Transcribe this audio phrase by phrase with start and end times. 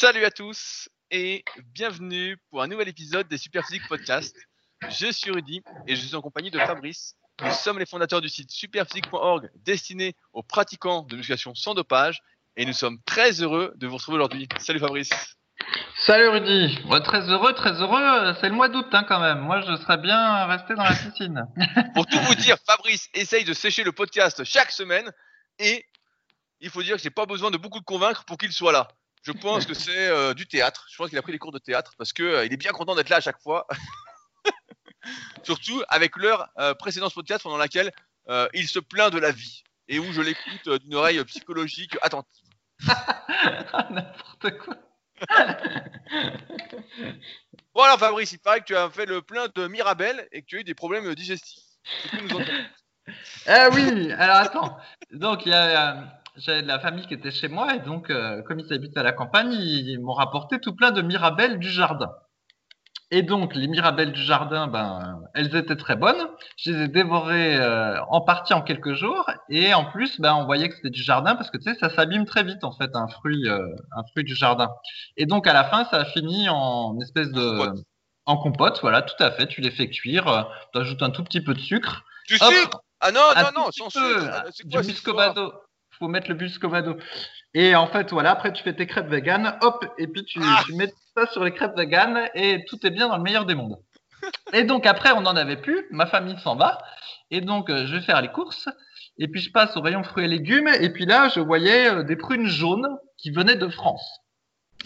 [0.00, 4.34] Salut à tous et bienvenue pour un nouvel épisode des Superphysique Podcast.
[4.88, 7.16] Je suis Rudy et je suis en compagnie de Fabrice.
[7.42, 12.22] Nous sommes les fondateurs du site superphysique.org destiné aux pratiquants de musculation sans dopage
[12.56, 14.48] et nous sommes très heureux de vous retrouver aujourd'hui.
[14.58, 15.10] Salut Fabrice.
[15.98, 16.78] Salut Rudy.
[16.88, 18.34] Ouais, très heureux, très heureux.
[18.40, 19.40] C'est le mois d'août hein, quand même.
[19.40, 21.44] Moi, je serais bien resté dans la piscine.
[21.94, 25.12] pour tout vous dire, Fabrice essaye de sécher le podcast chaque semaine
[25.58, 25.84] et
[26.60, 28.88] il faut dire que j'ai pas besoin de beaucoup de convaincre pour qu'il soit là.
[29.22, 30.86] Je pense que c'est euh, du théâtre.
[30.90, 32.72] Je pense qu'il a pris des cours de théâtre parce que euh, il est bien
[32.72, 33.66] content d'être là à chaque fois.
[35.42, 37.92] Surtout avec l'heure euh, précédente podcast pendant laquelle
[38.28, 42.48] euh, il se plaint de la vie et où je l'écoute d'une oreille psychologique attentive.
[43.90, 44.76] N'importe quoi.
[47.72, 50.56] Voilà Fabrice, il paraît que tu as fait le plein de Mirabelle et que tu
[50.56, 51.62] as eu des problèmes digestifs.
[53.46, 54.76] Ah oui, alors attends.
[55.12, 58.42] Donc, il y a, j'avais de la famille qui était chez moi et donc, euh,
[58.42, 62.10] comme ils habitent à la campagne, ils m'ont rapporté tout plein de mirabelles du jardin.
[63.12, 66.28] Et donc, les mirabelles du jardin, ben, elles étaient très bonnes.
[66.56, 69.28] Je les ai dévorées euh, en partie en quelques jours.
[69.48, 71.90] Et en plus, ben, on voyait que c'était du jardin parce que tu sais, ça
[71.90, 73.66] s'abîme très vite en fait, un fruit, euh,
[73.96, 74.70] un fruit du jardin.
[75.16, 77.84] Et donc, à la fin, ça a fini en espèce de Compote.
[78.26, 78.78] en compote.
[78.80, 79.48] Voilà, tout à fait.
[79.48, 80.28] Tu les fais cuire.
[80.28, 82.04] euh, tu ajoutes un tout petit peu de sucre.
[82.28, 84.20] Du Hop, sucre Ah non, non, non, sans peu,
[84.52, 84.68] sucre.
[84.68, 85.52] Du muscovado.
[86.00, 86.96] Faut mettre le muscovado.
[87.54, 90.62] Et en fait, voilà, après tu fais tes crêpes vegan, hop, et puis tu, Ah.
[90.66, 93.54] tu mets ça sur les crêpes vegan et tout est bien dans le meilleur des
[93.54, 93.76] mondes.
[94.54, 96.78] Et donc après, on n'en avait plus, ma famille s'en va,
[97.30, 98.68] et donc euh, je vais faire les courses,
[99.18, 102.02] et puis je passe au rayon fruits et légumes, et puis là, je voyais euh,
[102.02, 104.19] des prunes jaunes qui venaient de France.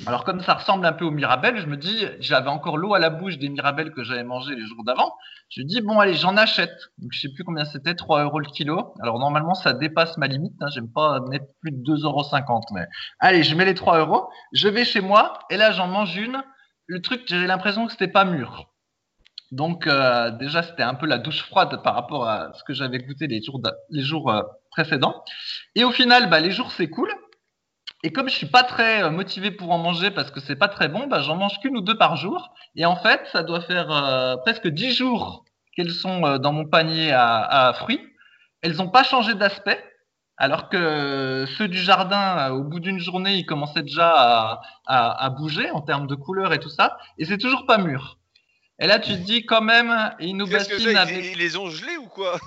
[0.07, 2.99] Alors comme ça ressemble un peu aux mirabelles, je me dis, j'avais encore l'eau à
[2.99, 5.15] la bouche des mirabelles que j'avais mangées les jours d'avant.
[5.51, 6.91] Je dis, bon allez, j'en achète.
[7.11, 8.95] Je sais plus combien c'était, 3 euros le kilo.
[9.01, 10.55] Alors normalement, ça dépasse ma limite.
[10.61, 12.61] Hein, J'aime pas mettre plus de 2,50 euros.
[12.73, 12.87] Mais
[13.21, 14.29] allez, je mets les 3 euros.
[14.53, 16.43] Je vais chez moi et là, j'en mange une.
[16.87, 18.69] Le truc, j'ai l'impression que c'était pas mûr.
[19.53, 22.99] Donc euh, déjà, c'était un peu la douche froide par rapport à ce que j'avais
[22.99, 23.61] goûté les jours,
[23.91, 25.23] les jours euh, précédents.
[25.77, 27.15] Et au final, bah, les jours s'écoulent.
[28.05, 30.69] Et comme je suis pas très euh, motivé pour en manger parce que c'est pas
[30.69, 32.53] très bon, bah, j'en mange qu'une ou deux par jour.
[32.77, 35.45] Et en fait, ça doit faire euh, presque dix jours
[35.75, 38.03] qu'elles sont euh, dans mon panier à, à fruits.
[38.61, 39.83] Elles n'ont pas changé d'aspect,
[40.37, 45.31] alors que ceux du jardin, au bout d'une journée, ils commençaient déjà à, à, à
[45.31, 46.99] bouger en termes de couleur et tout ça.
[47.17, 48.19] Et c'est toujours pas mûr.
[48.81, 51.25] Et là, tu te dis quand même, ils nous bassinent avec.
[51.25, 52.39] ils, ils les ont gelés ou quoi?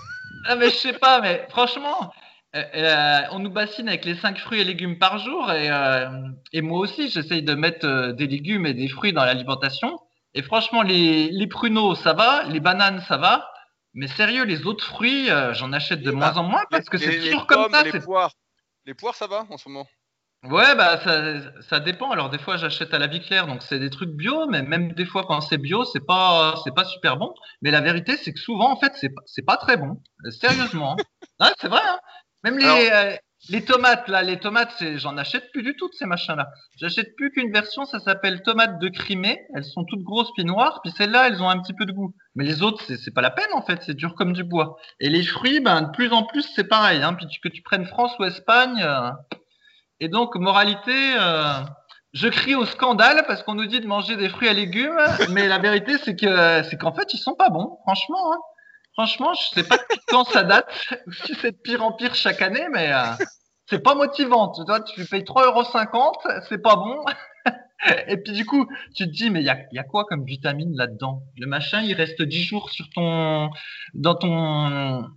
[0.48, 2.14] Ah mais je sais pas, mais franchement,
[2.58, 6.10] euh, euh, on nous bassine avec les 5 fruits et légumes par jour et, euh,
[6.54, 10.00] et moi aussi j'essaye de mettre des légumes et des fruits dans l'alimentation.
[10.34, 13.50] Et franchement, les, les pruneaux ça va, les bananes ça va,
[13.94, 16.98] mais sérieux, les autres fruits, euh, j'en achète de moins bah, en moins parce que
[16.98, 17.84] c'est toujours comme ça.
[17.84, 18.32] Les poires.
[18.86, 19.88] Les poires, ça va en ce moment?
[20.44, 22.12] Ouais, bah ça, ça dépend.
[22.12, 24.94] Alors des fois j'achète à la vie claire, donc c'est des trucs bio, mais même
[24.94, 27.34] des fois quand c'est bio, c'est pas c'est pas super bon.
[27.64, 30.00] Mais la vérité c'est que souvent en fait c'est pas c'est pas très bon.
[30.30, 30.94] Sérieusement.
[30.94, 31.04] hein.
[31.40, 31.82] Ouais, c'est vrai.
[31.86, 32.00] Hein.
[32.44, 33.16] Même les Alors- euh,
[33.50, 36.50] les tomates là, les tomates, c'est j'en achète plus du tout de ces machins-là.
[36.80, 39.40] J'achète plus qu'une version, ça s'appelle tomates de Crimée.
[39.56, 42.14] Elles sont toutes grosses puis noires, puis celles-là elles ont un petit peu de goût.
[42.36, 44.78] Mais les autres c'est pas la peine en fait, c'est dur comme du bois.
[45.00, 47.04] Et les fruits, ben de plus en plus c'est pareil.
[47.04, 47.14] Hein.
[47.14, 48.82] Puis que tu prennes France ou Espagne.
[48.84, 49.12] euh,
[50.00, 51.54] et donc, moralité, euh,
[52.14, 55.00] je crie au scandale parce qu'on nous dit de manger des fruits et légumes,
[55.32, 58.34] mais la vérité, c'est que c'est qu'en fait, ils sont pas bons, franchement.
[58.34, 58.38] hein.
[58.98, 59.78] Franchement, je sais pas
[60.08, 60.68] quand ça date,
[61.26, 63.12] si c'est de pire en pire chaque année, mais euh,
[63.70, 64.52] c'est pas motivant.
[64.52, 67.04] Tu vois, tu payes 3,50€, c'est pas bon.
[68.08, 70.06] Et puis du coup, tu te dis, mais il y a, il y a quoi
[70.06, 71.22] comme vitamine là-dedans?
[71.38, 73.52] Le machin, il reste 10 jours sur ton,
[73.94, 75.08] dans ton,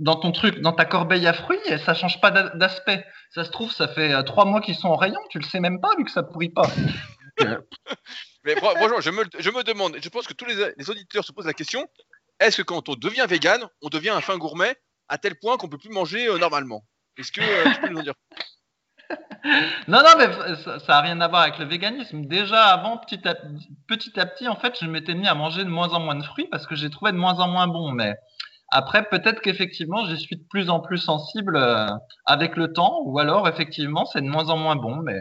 [0.00, 3.04] dans ton truc, dans ta corbeille à fruits, et ça change pas d'a- d'aspect.
[3.34, 5.60] Ça se trouve, ça fait euh, trois mois qu'ils sont en rayon, tu le sais
[5.60, 6.68] même pas vu que ça pourrit pas.
[8.44, 11.22] Mais fran- franchement, je me, je me demande, je pense que tous les, les auditeurs
[11.24, 11.86] se posent la question
[12.40, 14.76] est-ce que quand on devient vegan, on devient un fin gourmet
[15.08, 16.84] à tel point qu'on peut plus manger euh, normalement?
[17.16, 18.14] Est-ce que euh, tu peux nous en dire
[19.88, 22.26] Non, non, mais ça, ça a rien à voir avec le véganisme.
[22.26, 23.36] Déjà avant, petit à
[23.86, 26.24] petit, à petit en fait, je m'étais mis à manger de moins en moins de
[26.24, 27.92] fruits parce que j'ai trouvé de moins en moins bon.
[27.92, 28.14] Mais
[28.70, 31.86] après, peut-être qu'effectivement, je suis de plus en plus sensible euh,
[32.24, 34.96] avec le temps, ou alors effectivement, c'est de moins en moins bon.
[34.96, 35.20] Mais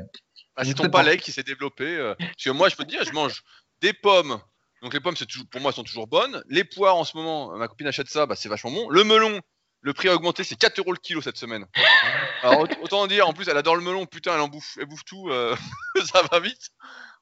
[0.55, 0.99] Ah, Je C'est ton sais pas.
[1.03, 2.13] palais qui s'est développé.
[2.17, 3.43] parce que moi, je peux te dire, je mange
[3.81, 4.39] des pommes.
[4.81, 6.43] Donc les pommes, toujours, pour moi, elles sont toujours bonnes.
[6.49, 8.89] Les poires, en ce moment, ma copine achète ça, bah, c'est vachement bon.
[8.89, 9.41] Le melon,
[9.81, 11.65] le prix a augmenté, c'est 4 euros le kilo cette semaine.
[12.43, 14.85] Alors aut- autant dire, en plus, elle adore le melon, putain, elle en bouffe, elle
[14.85, 15.55] bouffe tout, euh,
[16.13, 16.69] ça va vite.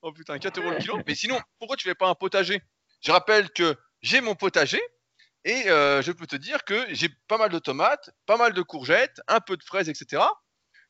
[0.01, 0.99] Oh putain, 4 euros le kilo.
[1.07, 2.61] Mais sinon, pourquoi tu fais pas un potager?
[3.01, 4.81] Je rappelle que j'ai mon potager
[5.45, 8.61] et euh, je peux te dire que j'ai pas mal de tomates, pas mal de
[8.61, 10.23] courgettes, un peu de fraises, etc.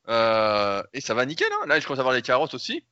[0.10, 1.48] Euh, et ça va nickel.
[1.54, 1.66] Hein.
[1.68, 2.86] Là, je commence à avoir les carottes aussi.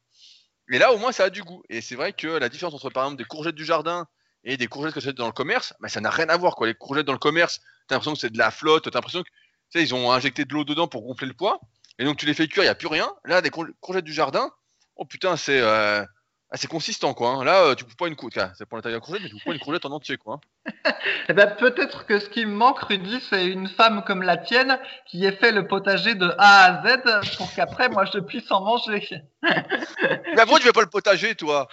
[0.71, 1.61] Et là, au moins, ça a du goût.
[1.69, 4.07] Et c'est vrai que la différence entre, par exemple, des courgettes du jardin
[4.43, 6.55] et des courgettes que tu dans le commerce, bah, ça n'a rien à voir.
[6.55, 6.67] Quoi.
[6.67, 9.93] Les courgettes dans le commerce, t'as l'impression que c'est de la flotte, t'as l'impression que
[9.93, 11.59] ont injecté de l'eau dedans pour gonfler le poids.
[11.99, 13.11] Et donc, tu les fais cuire, il n'y a plus rien.
[13.25, 14.49] Là, des courgettes du jardin,
[14.95, 16.05] oh putain, c'est euh,
[16.51, 17.29] assez consistant, quoi.
[17.29, 17.43] Hein.
[17.45, 19.35] Là, euh, tu coupes pas une courgette, c'est pour la taille de courgette, mais tu
[19.35, 20.41] coupes pas une courgette en entier, quoi.
[21.29, 24.77] eh ben, peut-être que ce qui me manque, Rudy, c'est une femme comme la tienne
[25.07, 28.61] qui ait fait le potager de A à Z pour qu'après, moi, je puisse en
[28.61, 29.07] manger.
[29.41, 31.67] mais après, tu fais pas le potager, toi.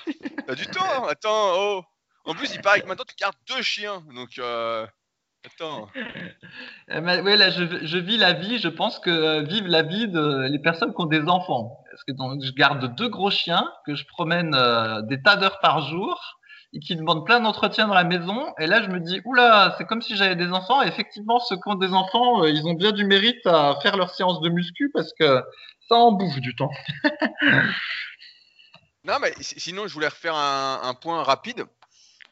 [0.46, 1.08] T'as du temps, hein.
[1.10, 1.84] attends, oh.
[2.24, 4.38] En plus, il paraît que maintenant, tu gardes deux chiens, donc...
[4.38, 4.86] Euh...
[5.46, 5.88] Attends.
[6.88, 8.58] Eh ben, ouais, là, je, je, vis la vie.
[8.58, 11.80] Je pense que euh, vivent la vie de les personnes qui ont des enfants.
[12.06, 15.88] Parce que je garde deux gros chiens que je promène euh, des tas d'heures par
[15.88, 16.38] jour
[16.72, 18.54] et qui demandent plein d'entretien dans la maison.
[18.58, 20.82] Et là, je me dis, oula, c'est comme si j'avais des enfants.
[20.82, 23.96] Et effectivement, ceux qui ont des enfants, euh, ils ont bien du mérite à faire
[23.96, 25.42] leur séance de muscu parce que
[25.88, 26.70] ça en bouffe du temps.
[29.04, 31.64] non, mais sinon, je voulais refaire un, point rapide.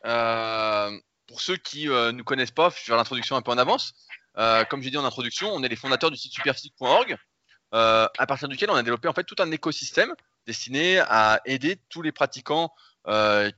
[0.05, 0.91] Euh,
[1.27, 3.95] pour ceux qui ne connaissent pas, je vais faire l'introduction un peu en avance.
[4.69, 7.17] Comme j'ai dit en introduction, on est les fondateurs du site superphysique.org,
[7.75, 10.13] euh, à partir duquel on a développé en fait tout un écosystème
[10.47, 12.73] destiné à aider tous les pratiquants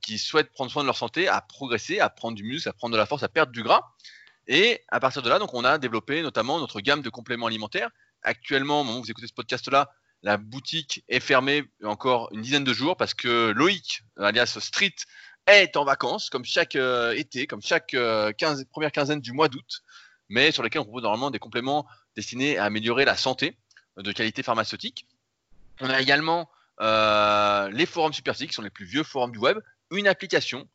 [0.02, 2.92] qui souhaitent prendre soin de leur santé à progresser, à prendre du muscle, à prendre
[2.92, 3.80] de la force, à perdre du gras.
[4.46, 7.88] Et à partir de là, donc, on a développé notamment notre gamme de compléments alimentaires.
[8.22, 9.90] Actuellement, au moment où vous écoutez ce podcast-là,
[10.22, 14.94] la boutique est fermée encore une dizaine de jours parce que Loïc, alias Street,
[15.46, 18.32] est en vacances, comme chaque euh, été, comme chaque euh,
[18.70, 19.82] première quinzaine du mois d'août,
[20.28, 23.67] mais sur lesquels on propose normalement des compléments destinés à améliorer la santé euh,
[23.98, 25.06] de qualité pharmaceutique.
[25.80, 26.48] On a également
[26.80, 29.58] les forums Superphysique, qui sont les plus vieux forums du web,
[29.90, 30.68] une application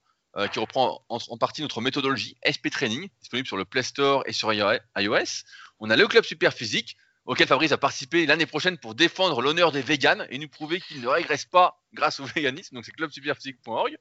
[0.52, 4.52] qui reprend en, partie notre méthodologie SP Training, disponible sur le Play Store et sur
[4.54, 5.44] iOS.
[5.80, 9.81] On a le club Superphysique, auquel Fabrice a participé l'année prochaine pour défendre l'honneur des
[9.81, 12.75] véganes et nous prouver qu'ils ne régressent pas grâce au véganisme.
[12.75, 13.98] Donc c'est clubsuperphysique.org.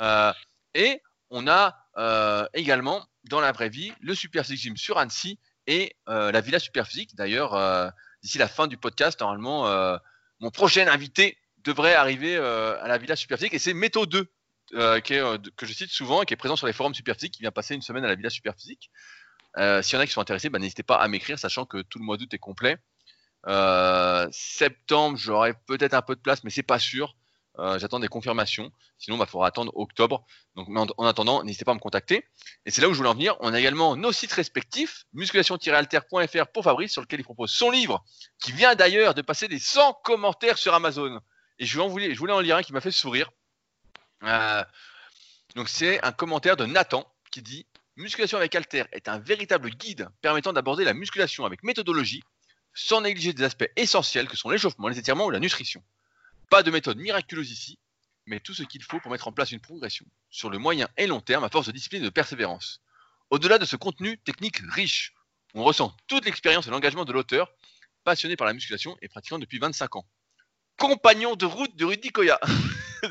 [0.00, 0.32] Euh,
[0.74, 5.38] et on a euh, également dans la vraie vie le Super Physique Gym sur Annecy
[5.66, 7.14] et euh, la Villa Super Physique.
[7.14, 7.52] D'ailleurs,
[8.26, 9.98] d'ici la fin du podcast, normalement,
[10.40, 14.26] mon prochain invité devrait arriver à la Villa Super Physique et c'est Métaux 2
[14.72, 17.52] que je cite souvent et qui est présent sur les forums Super Physique qui vient
[17.52, 18.90] passer une semaine à la Villa Super Physique.
[19.56, 22.00] S'il y en a qui sont intéressés, bah, n'hésitez pas à m'écrire, sachant que tout
[22.00, 22.78] le mois d'août est complet.
[24.32, 27.14] septembre, j'aurai peut-être un peu de place, mais c'est pas sûr.
[27.58, 28.70] Euh, j'attends des confirmations.
[28.98, 30.24] Sinon, il bah, faudra attendre octobre.
[30.56, 32.24] Donc, en, attendant, n'hésitez pas à me contacter.
[32.66, 33.36] Et c'est là où je voulais en venir.
[33.40, 38.04] On a également nos sites respectifs, musculation-alter.fr pour Fabrice, sur lequel il propose son livre,
[38.42, 41.20] qui vient d'ailleurs de passer des 100 commentaires sur Amazon.
[41.58, 43.30] Et je voulais, en lire un qui m'a fait sourire.
[44.22, 44.64] Euh,
[45.54, 47.66] donc, c'est un commentaire de Nathan qui dit
[47.96, 52.22] Musculation avec Alter est un véritable guide permettant d'aborder la musculation avec méthodologie,
[52.74, 55.82] sans négliger des aspects essentiels que sont l'échauffement, les étirements ou la nutrition.
[56.50, 57.78] Pas de méthode miraculeuse ici,
[58.26, 61.06] mais tout ce qu'il faut pour mettre en place une progression sur le moyen et
[61.06, 62.80] long terme à force de discipline et de persévérance.
[63.30, 65.12] Au-delà de ce contenu technique riche,
[65.54, 67.52] on ressent toute l'expérience et l'engagement de l'auteur,
[68.04, 70.08] passionné par la musculation et pratiquant depuis 25 ans.
[70.76, 72.38] Compagnon de route de Rudy Koya.
[73.02, 73.08] ça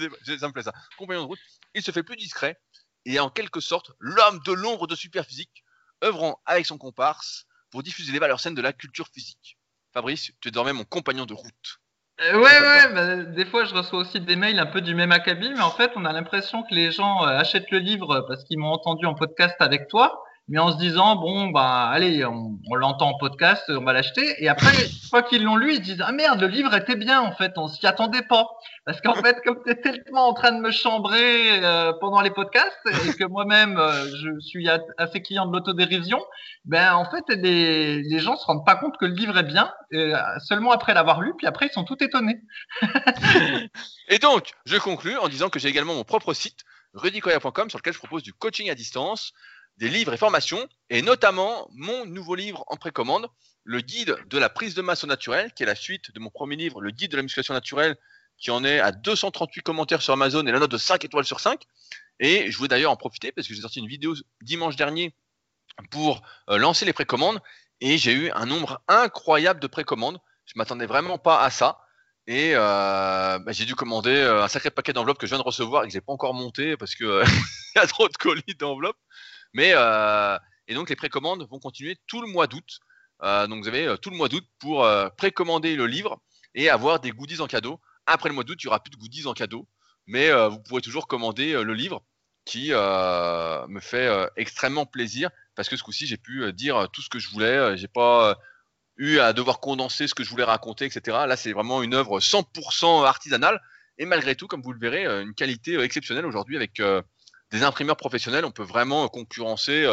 [0.48, 0.74] me plaît ça.
[0.98, 1.40] Compagnon de route.
[1.74, 2.58] Il se fait plus discret
[3.04, 5.64] et est en quelque sorte l'homme de l'ombre de Superphysique,
[6.04, 9.58] œuvrant avec son comparse pour diffuser les valeurs saines de la culture physique.
[9.94, 11.82] Fabrice, tu es désormais mon compagnon de route.
[12.22, 15.12] Euh, ouais, ouais, bah, des fois je reçois aussi des mails un peu du même
[15.12, 18.46] acabit, mais en fait on a l'impression que les gens euh, achètent le livre parce
[18.46, 22.60] qu'ils m'ont entendu en podcast avec toi, mais en se disant bon bah allez on,
[22.76, 24.44] l'entend en podcast on va l'acheter.
[24.44, 27.22] Et après une fois qu'ils l'ont lu ils disent ah merde le livre était bien
[27.22, 28.48] en fait on s'y attendait pas.
[28.86, 32.30] Parce qu'en fait comme tu es tellement en train de me chambrer euh, pendant les
[32.30, 36.24] podcasts et que moi-même euh, je suis assez client de l'autodérision
[36.66, 39.72] ben en fait les, les gens se rendent pas compte que le livre est bien
[39.94, 42.40] euh, seulement après l'avoir lu puis après ils sont tout étonnés.
[44.10, 47.94] Et donc je conclus en disant que j'ai également mon propre site rudicoya.com sur lequel
[47.94, 49.34] je propose du coaching à distance
[49.78, 53.28] des livres et formations, et notamment mon nouveau livre en précommande,
[53.64, 56.30] le guide de la prise de masse au naturel, qui est la suite de mon
[56.30, 57.98] premier livre, le guide de la musculation naturelle,
[58.38, 61.40] qui en est à 238 commentaires sur Amazon et la note de 5 étoiles sur
[61.40, 61.62] 5.
[62.20, 65.16] Et je voulais d'ailleurs en profiter parce que j'ai sorti une vidéo dimanche dernier
[65.92, 67.42] pour euh, lancer les précommandes
[67.82, 70.20] et j'ai eu un nombre incroyable de précommandes.
[70.46, 71.80] Je m'attendais vraiment pas à ça.
[72.28, 75.44] Et euh, bah, j'ai dû commander euh, un sacré paquet d'enveloppes que je viens de
[75.44, 77.24] recevoir et que j'ai pas encore monté parce que
[77.76, 78.98] il y a trop de colis d'enveloppes.
[79.56, 82.80] Mais euh, et donc les précommandes vont continuer tout le mois d'août.
[83.24, 86.20] Euh, donc vous avez euh, tout le mois d'août pour précommander le livre
[86.54, 87.80] et avoir des goodies en cadeau.
[88.06, 89.68] Après le mois d'août, il n'y aura plus de goodies en cadeau,
[90.06, 92.04] mais vous pourrez toujours commander le livre
[92.44, 97.18] qui me fait extrêmement plaisir parce que ce coup-ci j'ai pu dire tout ce que
[97.18, 97.78] je voulais.
[97.78, 98.38] j'ai pas
[98.98, 101.18] eu à devoir condenser ce que je voulais raconter, etc.
[101.28, 103.62] Là, c'est vraiment une œuvre 100% artisanale
[103.98, 106.82] Et malgré tout, comme vous le verrez, une qualité exceptionnelle aujourd'hui avec
[107.52, 108.46] des imprimeurs professionnels.
[108.46, 109.88] On peut vraiment concurrencer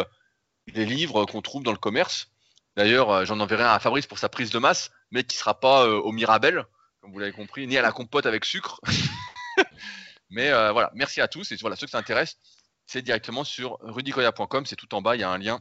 [0.69, 2.29] les livres qu'on trouve dans le commerce.
[2.77, 5.87] D'ailleurs, j'en enverrai un à Fabrice pour sa prise de masse, mais qui sera pas
[5.87, 6.65] au Mirabel,
[7.01, 8.81] comme vous l'avez compris, ni à la compote avec sucre.
[10.31, 11.53] mais voilà, merci à tous.
[11.53, 12.39] Et voilà, ceux que ça intéresse,
[12.87, 14.67] c'est directement sur rudicoya.com.
[14.67, 15.61] C'est tout en bas, il y a un lien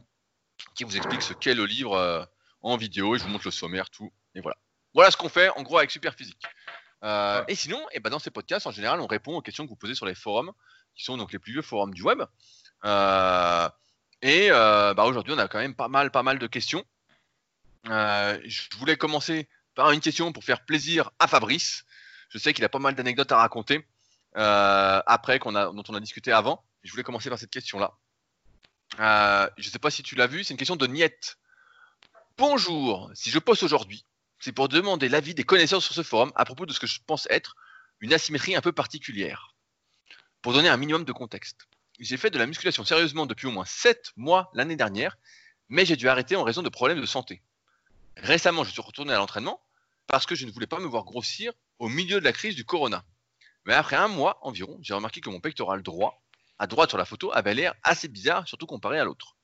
[0.74, 2.24] qui vous explique ce qu'est le livre euh,
[2.60, 4.12] en vidéo et je vous montre le sommaire, tout.
[4.34, 4.56] Et voilà.
[4.94, 6.42] Voilà ce qu'on fait en gros avec Superphysique.
[7.04, 9.64] Euh, et sinon, et eh ben dans ces podcasts, en général, on répond aux questions
[9.64, 10.52] que vous posez sur les forums,
[10.94, 12.22] qui sont donc les plus vieux forums du web.
[12.84, 13.68] Euh,
[14.22, 16.84] et bah, aujourd'hui, on a quand même pas mal, pas mal de questions.
[17.84, 21.84] je voulais commencer par une question pour faire plaisir à Fabrice.
[22.28, 23.86] Je sais qu'il a pas mal d'anecdotes à raconter
[24.34, 26.64] après qu'on a, dont on a discuté avant.
[26.82, 27.96] Je voulais commencer par cette question-là.
[29.00, 31.38] Euh, je ne sais pas si tu l'as vu, c'est une question de Niette.
[32.36, 34.04] Bonjour, si je poste aujourd'hui,
[34.38, 37.00] c'est pour demander l'avis des connaisseurs sur ce forum à propos de ce que je
[37.06, 37.56] pense être
[38.00, 39.51] une asymétrie un peu particulière.
[40.42, 41.68] Pour donner un minimum de contexte,
[42.00, 45.16] j'ai fait de la musculation sérieusement depuis au moins 7 mois l'année dernière,
[45.68, 47.44] mais j'ai dû arrêter en raison de problèmes de santé.
[48.16, 49.62] Récemment, je suis retourné à l'entraînement
[50.08, 52.64] parce que je ne voulais pas me voir grossir au milieu de la crise du
[52.64, 53.04] corona.
[53.66, 56.20] Mais après un mois environ, j'ai remarqué que mon pectoral droit
[56.58, 59.36] à droite sur la photo avait l'air assez bizarre, surtout comparé à l'autre.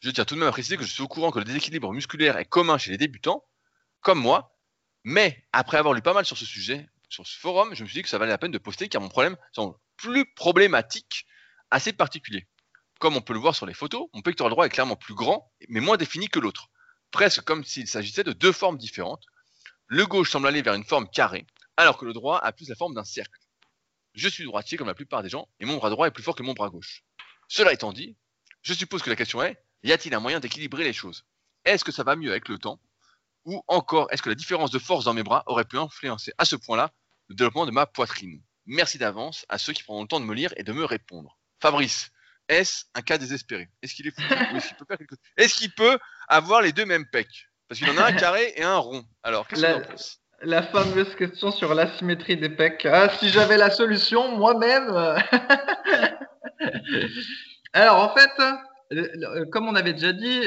[0.00, 1.92] Je tiens tout de même à préciser que je suis au courant que le déséquilibre
[1.92, 3.44] musculaire est commun chez les débutants,
[4.00, 4.56] comme moi,
[5.04, 7.98] mais après avoir lu pas mal sur ce sujet, sur ce forum, je me suis
[7.98, 9.36] dit que ça valait la peine de poster car mon problème
[9.96, 11.26] plus problématique,
[11.70, 12.46] assez particulier.
[13.00, 15.52] Comme on peut le voir sur les photos, mon pectoral droit est clairement plus grand,
[15.68, 16.68] mais moins défini que l'autre,
[17.10, 19.24] presque comme s'il s'agissait de deux formes différentes.
[19.86, 21.46] Le gauche semble aller vers une forme carrée,
[21.76, 23.40] alors que le droit a plus la forme d'un cercle.
[24.14, 26.36] Je suis droitier comme la plupart des gens, et mon bras droit est plus fort
[26.36, 27.04] que mon bras gauche.
[27.48, 28.16] Cela étant dit,
[28.62, 31.26] je suppose que la question est, y a-t-il un moyen d'équilibrer les choses?
[31.64, 32.80] Est-ce que ça va mieux avec le temps?
[33.44, 36.44] Ou encore, est-ce que la différence de force dans mes bras aurait pu influencer à
[36.44, 36.92] ce point-là
[37.28, 38.42] le développement de ma poitrine?
[38.66, 41.38] Merci d'avance à ceux qui prendront le temps de me lire et de me répondre.
[41.60, 42.10] Fabrice,
[42.48, 43.68] est-ce un cas désespéré?
[43.82, 44.14] Est-ce qu'il est,
[44.56, 44.96] est-ce qu'il peut
[45.36, 47.48] Est-ce qu'il peut avoir les deux mêmes pecs?
[47.68, 49.04] Parce qu'il en a un carré et un rond.
[49.22, 52.86] Alors, qu'est-ce que tu en penses la fameuse question sur l'asymétrie des pecs.
[52.90, 54.90] Ah, si j'avais la solution moi-même.
[57.72, 58.30] Alors en fait,
[59.50, 60.42] comme on avait déjà dit,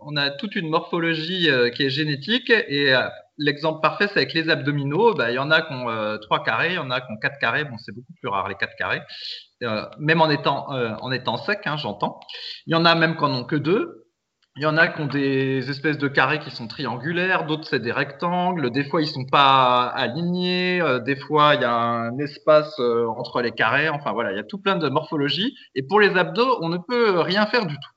[0.00, 3.08] on a toute une morphologie euh, qui est génétique et euh,
[3.38, 5.14] l'exemple parfait c'est avec les abdominaux.
[5.14, 7.10] Bah, il y en a qui ont euh, trois carrés, il y en a qui
[7.10, 7.64] ont quatre carrés.
[7.64, 9.02] Bon, c'est beaucoup plus rare les quatre carrés,
[9.98, 12.20] même en étant en étant sec, hein, j'entends.
[12.66, 14.04] Il y en a même qui en ont que deux.
[14.56, 17.80] Il y en a qui ont des espèces de carrés qui sont triangulaires, d'autres c'est
[17.80, 22.16] des rectangles, des fois ils sont pas alignés, euh, des fois il y a un
[22.18, 25.56] espace euh, entre les carrés, enfin voilà, il y a tout plein de morphologies.
[25.74, 27.90] Et pour les abdos, on ne peut rien faire du tout.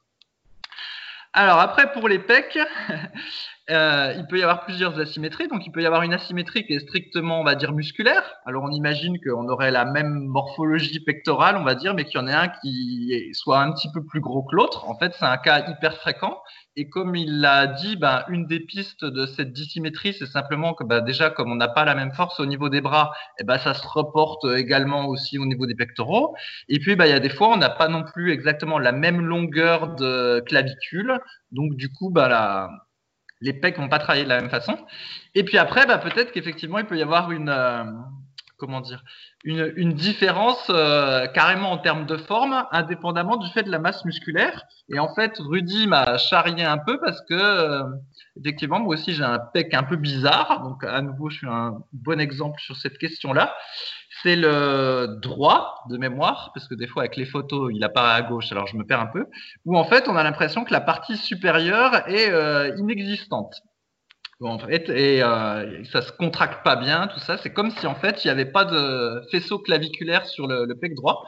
[1.31, 2.57] Alors après, pour les pecs,
[3.69, 5.49] Euh, il peut y avoir plusieurs asymétries.
[5.49, 8.23] Donc, il peut y avoir une asymétrie qui est strictement, on va dire, musculaire.
[8.45, 12.23] Alors, on imagine qu'on aurait la même morphologie pectorale, on va dire, mais qu'il y
[12.23, 14.89] en ait un qui soit un petit peu plus gros que l'autre.
[14.89, 16.39] En fait, c'est un cas hyper fréquent.
[16.77, 20.85] Et comme il l'a dit, ben, une des pistes de cette dissymétrie, c'est simplement que
[20.85, 23.43] ben, déjà, comme on n'a pas la même force au niveau des bras, et eh
[23.43, 26.35] ben, ça se reporte également aussi au niveau des pectoraux.
[26.69, 28.93] Et puis, ben, il y a des fois, on n'a pas non plus exactement la
[28.93, 31.19] même longueur de clavicule.
[31.51, 32.69] Donc, du coup, ben, la,
[33.41, 34.77] les pecs vont pas travailler de la même façon.
[35.35, 37.83] Et puis après, bah, peut-être qu'effectivement, il peut y avoir une, euh,
[38.57, 39.03] comment dire,
[39.43, 44.03] une, une différence euh, carrément en termes de forme, indépendamment du fait de la masse
[44.05, 44.63] musculaire.
[44.89, 47.83] Et en fait, Rudy m'a charrié un peu parce que, euh,
[48.39, 50.63] effectivement, moi aussi, j'ai un pec un peu bizarre.
[50.63, 53.53] Donc, à nouveau, je suis un bon exemple sur cette question-là
[54.27, 58.21] c'est le droit de mémoire, parce que des fois avec les photos, il apparaît à
[58.23, 59.25] gauche, alors je me perds un peu,
[59.63, 63.55] où en fait on a l'impression que la partie supérieure est euh, inexistante.
[64.41, 67.37] en fait, et euh, ça se contracte pas bien, tout ça.
[67.37, 70.75] C'est comme si en fait il n'y avait pas de faisceau claviculaire sur le, le
[70.75, 71.23] pec droit,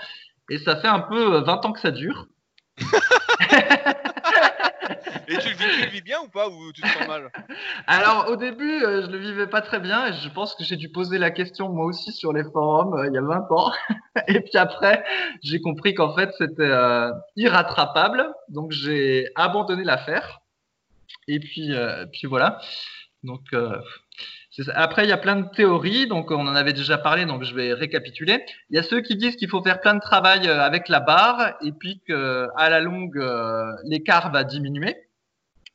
[0.49, 2.27] et ça fait un peu 20 ans que ça dure.
[5.29, 7.31] Et tu le, vis, bien ou pas Ou tu te sens mal?
[7.87, 10.07] Alors, au début, euh, je le vivais pas très bien.
[10.07, 13.07] Et je pense que j'ai dû poser la question moi aussi sur les forums euh,
[13.07, 13.71] il y a 20 ans.
[14.27, 15.03] et puis après,
[15.43, 18.27] j'ai compris qu'en fait, c'était euh, irrattrapable.
[18.47, 20.39] Donc, j'ai abandonné l'affaire.
[21.27, 21.71] Et puis,
[22.11, 22.59] puis voilà.
[23.23, 23.41] Donc,
[24.73, 27.53] après, il y a plein de théories, donc on en avait déjà parlé, donc je
[27.53, 28.43] vais récapituler.
[28.71, 31.53] Il y a ceux qui disent qu'il faut faire plein de travail avec la barre
[31.61, 33.23] et puis qu'à la longue,
[33.83, 34.95] l'écart va diminuer.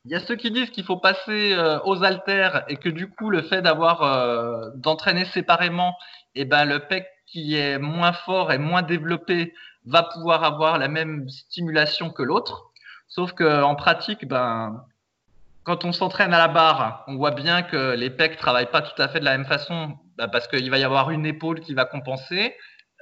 [0.04, 3.08] Il y a ceux qui disent qu'il faut passer euh, aux haltères et que du
[3.08, 5.96] coup, le fait d'avoir euh, d'entraîner séparément,
[6.34, 9.54] et eh ben le pec qui est moins fort et moins développé
[9.87, 12.70] va pouvoir avoir la même stimulation que l'autre.
[13.08, 14.84] Sauf que en pratique, ben
[15.64, 19.00] quand on s'entraîne à la barre, on voit bien que les pecs travaillent pas tout
[19.00, 21.73] à fait de la même façon bah, parce qu'il va y avoir une épaule qui
[21.73, 22.54] va compenser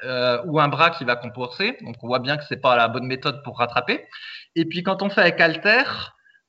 [0.05, 1.77] euh, ou un bras qui va compenser.
[1.83, 4.07] Donc on voit bien que c'est pas la bonne méthode pour rattraper.
[4.55, 5.85] Et puis quand on fait avec halter,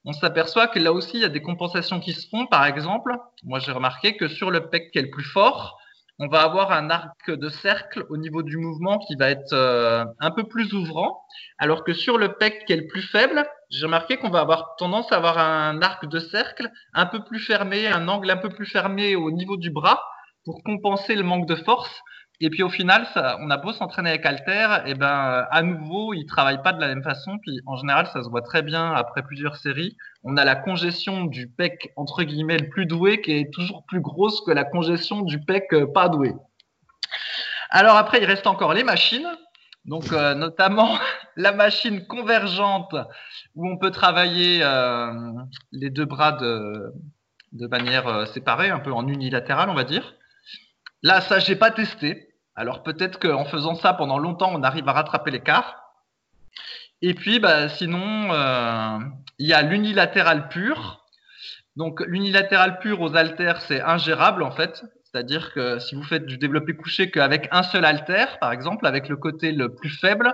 [0.05, 2.45] on s'aperçoit que là aussi il y a des compensations qui se font.
[2.45, 5.79] Par exemple, moi j'ai remarqué que sur le pec qui est le plus fort,
[6.19, 10.05] on va avoir un arc de cercle au niveau du mouvement qui va être euh,
[10.19, 11.25] un peu plus ouvrant,
[11.57, 14.75] alors que sur le pec qui est le plus faible, j'ai remarqué qu'on va avoir
[14.77, 18.49] tendance à avoir un arc de cercle un peu plus fermé, un angle un peu
[18.49, 20.03] plus fermé au niveau du bras
[20.45, 22.01] pour compenser le manque de force.
[22.43, 23.07] Et puis au final,
[23.39, 26.89] on a beau s'entraîner avec Alter, et ben à nouveau, il travaille pas de la
[26.89, 27.37] même façon.
[27.41, 29.95] Puis en général, ça se voit très bien après plusieurs séries.
[30.25, 34.01] On a la congestion du pec entre guillemets le plus doué qui est toujours plus
[34.01, 36.33] grosse que la congestion du pec euh, pas doué.
[37.69, 39.29] Alors après, il reste encore les machines.
[39.85, 40.97] Donc euh, notamment
[41.37, 42.93] la machine convergente
[43.55, 45.13] où on peut travailler euh,
[45.71, 46.91] les deux bras de,
[47.53, 50.13] de manière séparée, un peu en unilatéral, on va dire.
[51.03, 52.32] Là, ça, j'ai pas testé.
[52.55, 55.83] Alors peut-être qu'en faisant ça pendant longtemps, on arrive à rattraper l'écart.
[57.01, 58.99] Et puis, bah, sinon, euh,
[59.39, 61.05] il y a l'unilatéral pur.
[61.75, 64.83] Donc l'unilatéral pur aux haltères, c'est ingérable en fait.
[65.03, 69.09] C'est-à-dire que si vous faites du développé couché qu'avec un seul haltère, par exemple, avec
[69.09, 70.33] le côté le plus faible,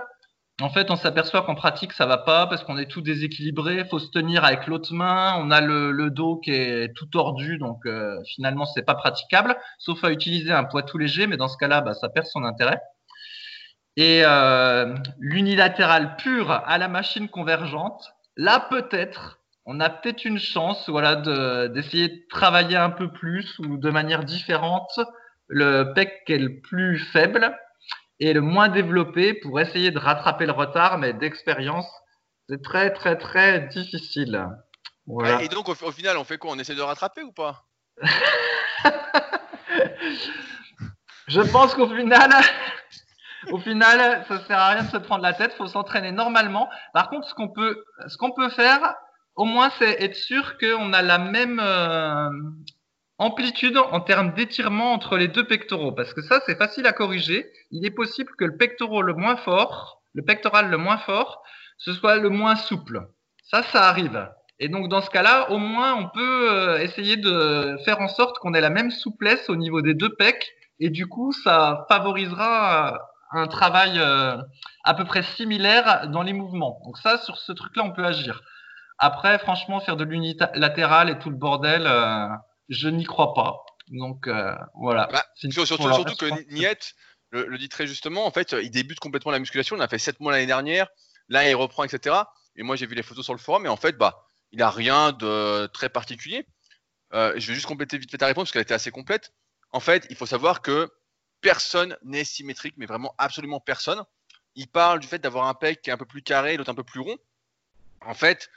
[0.60, 3.78] en fait, on s'aperçoit qu'en pratique, ça va pas parce qu'on est tout déséquilibré.
[3.78, 5.34] Il faut se tenir avec l'autre main.
[5.38, 10.02] On a le, dos qui est tout tordu, donc euh, finalement, c'est pas praticable, sauf
[10.04, 11.26] à utiliser un poids tout léger.
[11.26, 12.80] Mais dans ce cas-là, bah, ça perd son intérêt.
[13.96, 20.88] Et euh, l'unilatéral pur à la machine convergente, là peut-être, on a peut-être une chance,
[20.88, 21.16] voilà,
[21.68, 25.00] d'essayer de, travailler un peu plus ou de manière différente
[25.48, 27.54] le pec qui est le plus faible
[28.20, 31.88] et le moins développé pour essayer de rattraper le retard, mais d'expérience,
[32.48, 34.46] c'est très très très difficile.
[35.06, 35.42] Voilà.
[35.42, 36.52] Et donc au, final, on fait quoi?
[36.52, 37.64] On essaie de rattraper ou pas?
[41.26, 42.30] Je pense qu'au final,
[43.50, 45.52] au final, ça sert à rien de se prendre la tête.
[45.54, 46.68] Il faut s'entraîner normalement.
[46.92, 48.94] Par contre, ce qu'on peut, ce qu'on peut faire,
[49.36, 52.28] au moins, c'est être sûr qu'on a la même euh,
[53.20, 57.46] amplitude en termes d'étirement entre les deux pectoraux, parce que ça, c'est facile à corriger.
[57.70, 61.42] Il est possible que le pectoral le moins fort, le pectoral le moins fort,
[61.76, 63.02] ce soit le moins souple.
[63.44, 64.26] Ça, ça arrive.
[64.58, 68.38] Et donc, dans ce cas-là, au moins, on peut euh, essayer de faire en sorte
[68.38, 72.98] qu'on ait la même souplesse au niveau des deux pecs, et du coup, ça favorisera
[73.32, 74.38] un travail euh,
[74.84, 76.80] à peu près similaire dans les mouvements.
[76.86, 78.40] Donc ça, sur ce truc-là, on peut agir.
[78.98, 82.28] Après, franchement, faire de l'unité latérale et tout le bordel, euh,
[82.70, 83.66] je n'y crois pas.
[83.88, 85.08] Donc euh, voilà.
[85.12, 85.76] Bah, surtout,
[86.16, 86.94] que Niet
[87.32, 89.76] le, dit très justement, en fait, il débute complètement la musculation.
[89.76, 90.88] Il a fait 7 mois l'année dernière.
[91.28, 92.16] Là, il reprend, etc.
[92.56, 93.66] Et moi, j'ai vu les photos sur le forum.
[93.66, 96.46] Et en fait, bah, il a rien de très particulier.
[97.12, 99.32] Euh, je vais juste compléter vite fait ta réponse parce qu'elle était assez complète.
[99.72, 100.90] En fait, il faut savoir que
[101.40, 104.02] personne n'est symétrique, mais vraiment absolument personne.
[104.56, 106.74] Il parle du fait d'avoir un pec qui est un peu plus carré, l'autre un
[106.74, 107.16] peu plus rond.
[108.04, 108.50] En fait,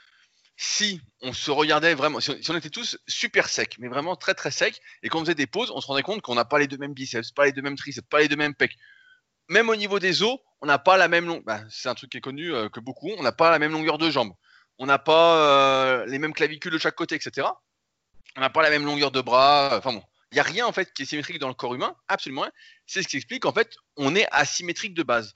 [0.56, 4.50] si on se regardait vraiment, si on, était tous super secs, mais vraiment très très
[4.50, 6.76] secs, et qu'on faisait des pauses, on se rendait compte qu'on n'a pas les deux
[6.76, 8.76] mêmes biceps, pas les deux mêmes triceps, pas les deux mêmes pecs.
[9.48, 11.42] Même au niveau des os, on n'a pas la même longueur.
[11.44, 13.10] Bah, c'est un truc qui est connu euh, que beaucoup.
[13.18, 14.32] On n'a pas la même longueur de jambes.
[14.78, 17.46] On n'a pas euh, les mêmes clavicules de chaque côté, etc.
[18.36, 19.76] On n'a pas la même longueur de bras.
[19.76, 21.94] Enfin bon, il n'y a rien en fait qui est symétrique dans le corps humain,
[22.08, 22.52] absolument rien.
[22.86, 25.32] C'est ce qui explique en fait, on est asymétrique de base.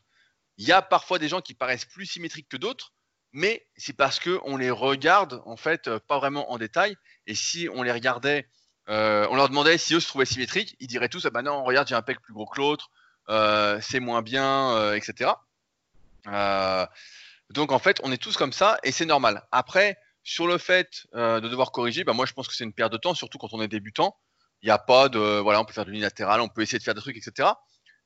[0.57, 2.93] Il y a parfois des gens qui paraissent plus symétriques que d'autres,
[3.33, 6.97] mais c'est parce que on les regarde en fait euh, pas vraiment en détail.
[7.27, 8.49] Et si on les regardait,
[8.89, 11.63] euh, on leur demandait si eux se trouvaient symétriques, ils diraient tous ah bah non,
[11.65, 12.91] regarde j'ai un pec plus gros que l'autre,
[13.29, 15.33] euh, c'est moins bien, etc.
[17.51, 19.47] donc en fait on est tous comme ça et c'est normal.
[19.53, 22.93] Après sur le fait de devoir corriger, bah moi je pense que c'est une perte
[22.93, 24.17] de temps, surtout quand on est débutant.
[24.63, 26.85] Il n'y a pas de voilà, on peut faire de l'unilatéral, on peut essayer de
[26.85, 27.51] faire des trucs, etc.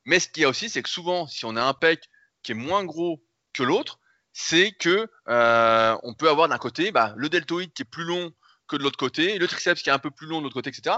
[0.05, 2.09] Mais ce qu'il y a aussi, c'est que souvent, si on a un pec
[2.43, 3.99] qui est moins gros que l'autre,
[4.33, 8.33] c'est que euh, on peut avoir d'un côté bah, le deltoïde qui est plus long
[8.67, 10.71] que de l'autre côté, le triceps qui est un peu plus long de l'autre côté,
[10.71, 10.97] etc.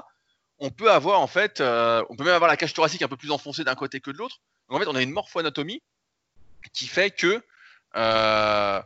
[0.58, 3.17] On peut avoir en fait, euh, on peut même avoir la cage thoracique un peu
[3.17, 4.39] plus enfoncée d'un côté que de l'autre.
[4.69, 5.84] En fait, on a une morphoanatomie
[6.74, 7.43] qui fait que
[7.98, 8.82] euh,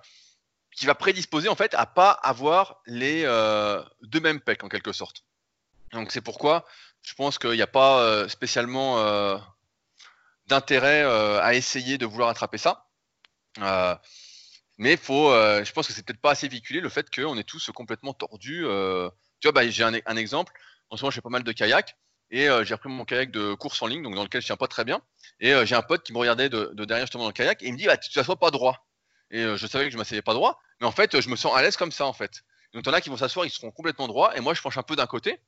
[0.75, 3.23] qui va prédisposer en fait à pas avoir les
[4.01, 5.23] deux mêmes pecs en quelque sorte.
[5.91, 6.65] Donc c'est pourquoi
[7.03, 8.97] je pense qu'il n'y a pas spécialement
[10.47, 12.87] d'intérêt à essayer de vouloir attraper ça.
[14.79, 17.43] Mais faut, euh, je pense que c'est peut-être pas assez véhiculé le fait qu'on est
[17.43, 18.65] tous complètement tordus.
[18.65, 19.09] Euh.
[19.41, 20.53] tu vois, bah, j'ai un, un, exemple.
[20.89, 21.97] En ce moment, je fais pas mal de kayak
[22.31, 24.55] et euh, j'ai repris mon kayak de course en ligne, donc dans lequel je tiens
[24.55, 25.01] pas très bien.
[25.41, 27.67] Et j'ai un pote qui me regardait de, de, derrière justement dans le kayak et
[27.67, 28.87] il me dit, bah, tu t'assois pas droit.
[29.31, 31.61] Et je savais que je m'asseyais pas droit, mais en fait, je me sens à
[31.61, 32.41] l'aise comme ça en fait.
[32.73, 34.83] Donc t'en as qui vont s'asseoir, ils seront complètement droits, et moi je penche un
[34.83, 35.41] peu d'un côté.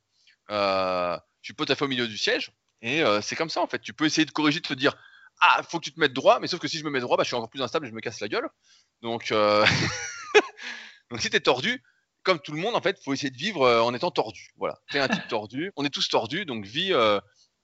[0.50, 3.80] Tout à fait au milieu du siège, et c'est comme ça en fait.
[3.80, 4.94] Tu peux essayer de corriger, de te dire
[5.39, 7.17] ah faut que tu te mettes droit, mais sauf que si je me mets droit,
[7.17, 8.48] bah, je suis encore plus instable et je me casse la gueule.
[9.02, 9.65] Donc euh...
[11.10, 11.84] donc si t'es tordu,
[12.24, 14.52] comme tout le monde en fait, faut essayer de vivre euh, en étant tordu.
[14.58, 17.20] Voilà, t'es un type tordu, on est tous tordus, donc vis euh,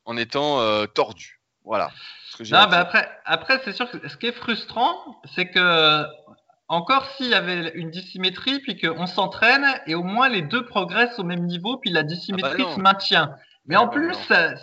[0.06, 1.42] en étant euh, tordu.
[1.64, 1.92] Voilà.
[2.32, 5.22] Ce que j'ai à Non, bah après, après c'est sûr que ce qui est frustrant,
[5.36, 6.04] c'est que
[6.70, 11.20] encore s'il y avait une dissymétrie, puis qu'on s'entraîne et au moins les deux progressent
[11.20, 12.76] au même niveau, puis la dissymétrie non.
[12.76, 13.36] se maintient.
[13.66, 14.16] Mais Ah en bah plus,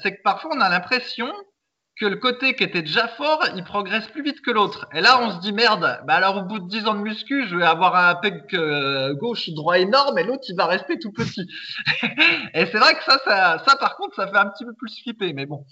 [0.02, 1.30] c'est que parfois on a l'impression
[1.96, 4.86] que le côté qui était déjà fort, il progresse plus vite que l'autre.
[4.92, 7.46] Et là, on se dit merde, bah alors au bout de 10 ans de muscu,
[7.48, 11.12] je vais avoir un pec euh, gauche droit énorme et l'autre il va rester tout
[11.12, 11.46] petit.
[12.54, 15.00] et c'est vrai que ça, ça, ça par contre, ça fait un petit peu plus
[15.02, 15.64] flipper, mais bon.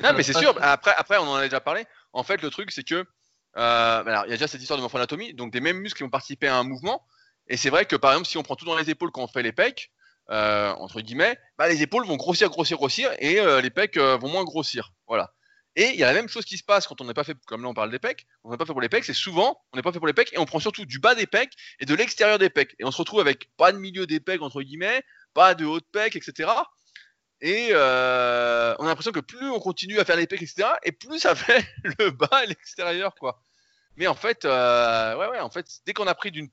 [0.00, 0.54] Non, mais c'est Ça, sûr.
[0.60, 1.84] Après, après, on en a déjà parlé.
[2.12, 3.04] En fait, le truc, c'est que
[3.56, 6.04] euh, alors, il y a déjà cette histoire de morphoanatomie, donc des mêmes muscles qui
[6.04, 7.04] vont participer à un mouvement.
[7.48, 9.28] Et c'est vrai que par exemple, si on prend tout dans les épaules quand on
[9.28, 9.90] fait les pecs,
[10.30, 14.16] euh, entre guillemets, bah, les épaules vont grossir, grossir, grossir, et euh, les pecs euh,
[14.18, 14.92] vont moins grossir.
[15.06, 15.32] Voilà.
[15.78, 17.36] Et il y a la même chose qui se passe quand on n'est pas fait,
[17.46, 19.62] comme là on parle des pecs, on n'est pas fait pour les pecs, c'est souvent
[19.72, 21.52] on n'est pas fait pour les pecs et on prend surtout du bas des pecs
[21.78, 22.74] et de l'extérieur des pecs.
[22.80, 25.78] Et on se retrouve avec pas de milieu des pecs, entre guillemets, pas de haut
[25.78, 26.50] de pecs, etc.
[27.40, 30.90] Et euh, on a l'impression que plus on continue à faire les pecs, etc., et
[30.90, 31.64] plus ça fait
[32.00, 33.40] le bas et l'extérieur, quoi.
[33.94, 36.48] Mais en fait, euh, ouais, ouais, en fait, dès qu'on a pris d'une,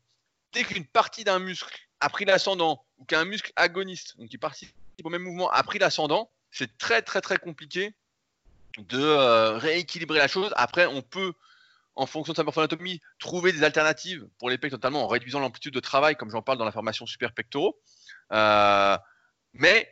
[0.54, 4.72] dès qu'une partie d'un muscle a pris l'ascendant, ou qu'un muscle agoniste, donc qui participe
[5.04, 7.96] au même mouvement, a pris l'ascendant, c'est très, très, très compliqué
[8.78, 10.52] de euh, rééquilibrer la chose.
[10.56, 11.34] Après, on peut,
[11.96, 15.74] en fonction de sa morphoanatomie, trouver des alternatives pour les pecs, notamment en réduisant l'amplitude
[15.74, 17.80] de travail, comme j'en parle dans la formation super pectoraux.
[18.32, 18.98] Euh,
[19.54, 19.92] mais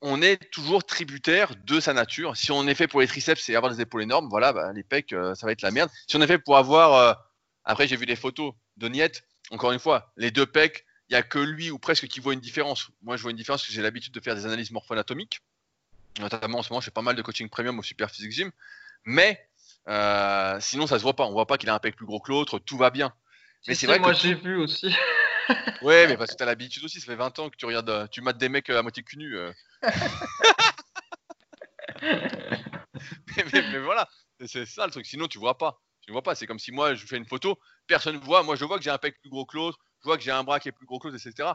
[0.00, 2.36] on est toujours tributaire de sa nature.
[2.36, 4.84] Si on est fait pour les triceps et avoir des épaules énormes, voilà, bah, les
[4.84, 5.90] pecs, euh, ça va être la merde.
[6.06, 7.24] Si on est fait pour avoir,
[7.64, 11.16] après j'ai vu des photos de Niet, encore une fois, les deux pecs, il y
[11.16, 12.88] a que lui ou presque qui voit une différence.
[13.02, 15.40] Moi, je vois une différence parce que j'ai l'habitude de faire des analyses morpho-anatomiques.
[16.18, 18.50] Notamment en ce moment, je fais pas mal de coaching premium au Super Physique Gym.
[19.04, 19.48] Mais
[19.88, 21.24] euh, sinon, ça se voit pas.
[21.26, 22.58] On voit pas qu'il a un pec plus gros que l'autre.
[22.58, 23.12] Tout va bien.
[23.68, 24.94] Mais c'est vrai moi que j'ai vu aussi.
[25.82, 28.06] Ouais, mais parce que t'as l'habitude aussi, ça fait 20 ans que tu regardes, euh,
[28.06, 29.36] tu mates des mecs euh, à moitié cul nu.
[29.36, 29.52] euh.
[32.02, 34.08] mais, mais- mais voilà,
[34.46, 35.06] c'est- ça le truc.
[35.06, 35.80] Sinon, tu vois pas.
[36.02, 36.34] Tu vois pas.
[36.36, 38.42] C'est comme si moi, je fais une photo, personne ne voit.
[38.42, 40.30] Moi, je vois que j'ai un pec plus gros que l'autre, je vois que j'ai
[40.30, 41.48] un bras qui est plus gros que l'autre, etc.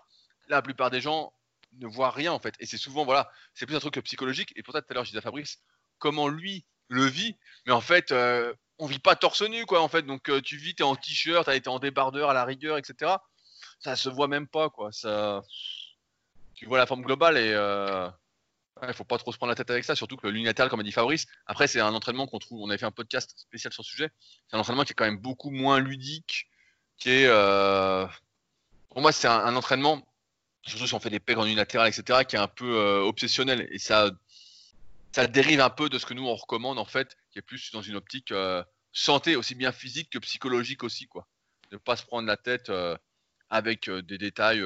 [0.50, 1.32] La plupart des gens
[1.80, 2.56] ne voient rien en fait.
[2.60, 4.54] Et c'est souvent, voilà, c'est plus un truc psychologique.
[4.56, 5.60] Et pour ça, tout à l'heure, je disais à Fabrice
[6.00, 7.36] comment lui le vit.
[7.66, 10.04] Mais en fait, euh, on vit pas torse nu, quoi, en fait.
[10.04, 13.16] Donc, euh, tu vis, t'es en t-shirt, t'as été en débardeur à la rigueur, etc
[13.80, 14.92] ça se voit même pas quoi.
[14.92, 15.42] Ça,
[16.54, 18.10] tu vois la forme globale et euh...
[18.82, 19.96] ouais, faut pas trop se prendre la tête avec ça.
[19.96, 22.62] Surtout que l'unilatéral, comme a dit Fabrice, après c'est un entraînement qu'on trouve.
[22.62, 24.10] On avait fait un podcast spécial sur le sujet.
[24.48, 26.48] C'est un entraînement qui est quand même beaucoup moins ludique,
[26.98, 28.08] qui est, euh...
[28.90, 30.02] pour moi, c'est un entraînement.
[30.68, 33.68] Surtout si on fait des pegs en unilatéral, etc., qui est un peu euh, obsessionnel
[33.72, 34.12] et ça,
[35.30, 37.82] dérive un peu de ce que nous on recommande en fait, qui est plus dans
[37.82, 41.28] une optique euh, santé aussi bien physique que psychologique aussi quoi.
[41.72, 42.70] Ne pas se prendre la tête.
[42.70, 42.98] euh,
[43.50, 44.64] avec des détails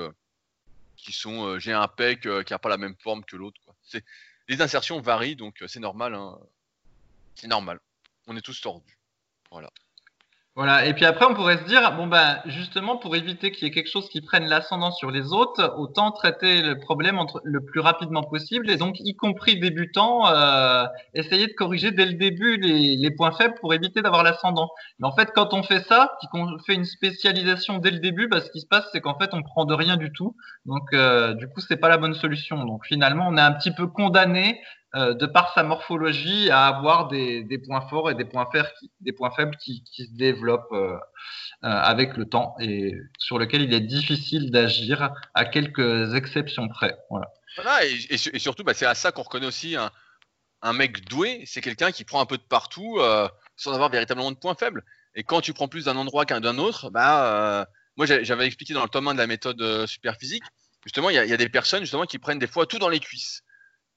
[0.95, 3.75] qui sont j'ai un pec euh, qui a pas la même forme que l'autre quoi.
[4.47, 6.39] Les insertions varient donc c'est normal hein.
[7.35, 7.79] C'est normal.
[8.27, 8.97] On est tous tordus.
[9.49, 9.69] Voilà,
[10.85, 13.73] et puis après, on pourrait se dire, bon ben, justement, pour éviter qu'il y ait
[13.73, 17.79] quelque chose qui prenne l'ascendant sur les autres, autant traiter le problème entre, le plus
[17.79, 22.97] rapidement possible, et donc, y compris débutants, euh, essayer de corriger dès le début les,
[22.97, 24.69] les points faibles pour éviter d'avoir l'ascendant.
[24.99, 28.41] Mais en fait, quand on fait ça, qu'on fait une spécialisation dès le début, bah,
[28.41, 30.35] ce qui se passe, c'est qu'en fait, on prend de rien du tout.
[30.65, 32.65] Donc, euh, du coup, c'est pas la bonne solution.
[32.65, 34.59] Donc, finalement, on est un petit peu condamné
[34.95, 38.49] euh, de par sa morphologie, à avoir des, points forts et des points,
[39.02, 40.97] des points faibles qui, se développent euh,
[41.63, 46.97] euh, avec le temps et sur lequel il est difficile d'agir à quelques exceptions près.
[47.12, 47.28] Voilà.
[47.86, 51.43] Et, et su- et surtout, bah, c'est à ça qu'on reconnaît aussi un, mec doué,
[51.45, 52.99] c'est quelqu'un qui prend un peu de partout
[53.58, 54.84] sans avoir véritablement de points faibles.
[55.13, 58.84] Et quand tu prends plus d'un endroit qu'un d'un autre, bah, moi j'avais expliqué dans
[58.84, 60.43] le tome 1 de la méthode super physique,
[60.84, 62.99] justement, il y, y a des personnes justement qui prennent des fois tout dans les
[62.99, 63.43] cuisses.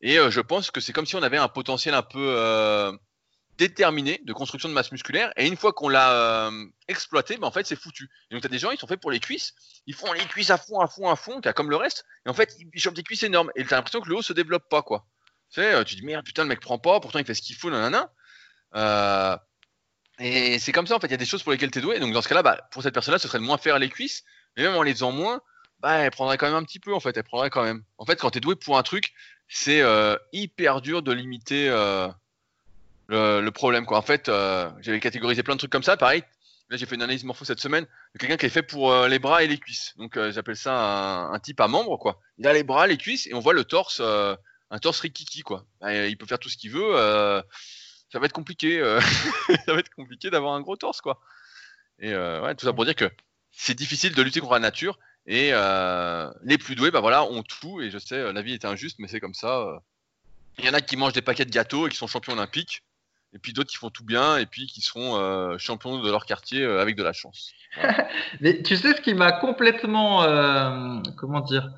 [0.02, 2.92] Et euh, je pense que c'est comme si on avait un potentiel un peu euh,
[3.56, 5.32] déterminé de construction de masse musculaire.
[5.36, 8.10] Et une fois qu'on l'a euh, exploité, bah, en fait, c'est foutu.
[8.30, 9.54] Et donc, tu as des gens, ils sont faits pour les cuisses.
[9.86, 12.04] Ils font les cuisses à fond, à fond, à fond, comme le reste.
[12.26, 13.50] Et en fait, ils chopent des cuisses énormes.
[13.54, 15.06] Et t'as l'impression que le haut se développe pas, quoi.
[15.50, 17.56] Tu sais, tu dis, merde, putain, le mec prend pas, pourtant il fait ce qu'il
[17.56, 18.10] faut, nanana.
[20.18, 22.00] Et c'est comme ça, en fait, il y a des choses pour lesquelles t'es doué.
[22.00, 24.24] Donc, dans ce cas-là, bah, pour cette personne-là, ce serait de moins faire les cuisses.
[24.56, 25.40] Mais même en les faisant moins,
[25.80, 27.16] bah, elle prendrait quand même un petit peu, en fait.
[27.16, 27.82] Elle prendrait quand même.
[27.98, 29.12] En fait, quand t'es doué pour un truc,
[29.54, 32.08] c'est euh, hyper dur de limiter euh,
[33.08, 33.98] le, problème, quoi.
[33.98, 35.96] En fait, euh, j'avais catégorisé plein de trucs comme ça.
[35.98, 36.24] Pareil,
[36.70, 39.18] Là, j'ai fait une analyse morpho cette semaine de quelqu'un qui est fait pour les
[39.18, 39.92] bras et les cuisses.
[39.98, 42.18] Donc, j'appelle ça un, type à membre, quoi.
[42.38, 45.66] Il a les bras, les cuisses, et on voit le torse, un torse rikiki, quoi.
[45.82, 46.94] Bah, il peut faire tout ce qu'il veut.
[48.10, 48.80] ça va être compliqué.
[49.66, 51.20] ça va être compliqué d'avoir un gros torse, quoi.
[51.98, 53.10] Et ouais, tout ça pour dire que
[53.50, 54.98] c'est difficile de lutter contre la nature.
[55.26, 57.80] Et euh, les plus doués, bah voilà, ont tout.
[57.80, 59.60] Et je sais, euh, la vie est injuste, mais c'est comme ça.
[59.60, 59.78] euh.
[60.58, 62.82] Il y en a qui mangent des paquets de gâteaux et qui sont champions olympiques.
[63.34, 66.66] Et puis d'autres qui font tout bien et puis qui seront champions de leur quartier
[66.66, 67.52] avec de la chance.
[68.42, 70.18] Mais tu sais ce qui m'a complètement,
[71.16, 71.70] comment dire,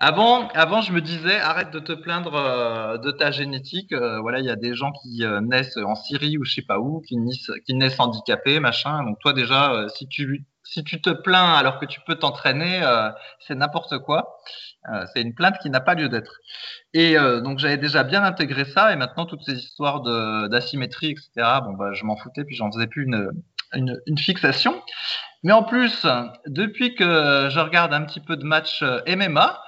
[0.00, 3.94] avant, avant je me disais arrête de te plaindre de ta génétique.
[3.94, 7.02] voilà, il y a des gens qui naissent en Syrie ou je sais pas où,
[7.02, 9.04] qui naissent, handicapés, machin.
[9.04, 13.10] Donc toi déjà, si tu si tu te plains alors que tu peux t'entraîner, euh,
[13.40, 14.38] c'est n'importe quoi.
[14.92, 16.40] Euh, c'est une plainte qui n'a pas lieu d'être.
[16.92, 20.00] Et euh, donc j'avais déjà bien intégré ça et maintenant toutes ces histoires
[20.48, 21.60] d'asymétrie, etc.
[21.64, 24.82] Bon bah je m'en foutais puis j'en faisais plus une, une fixation.
[25.42, 26.06] Mais en plus,
[26.46, 29.60] depuis que je regarde un petit peu de match MMA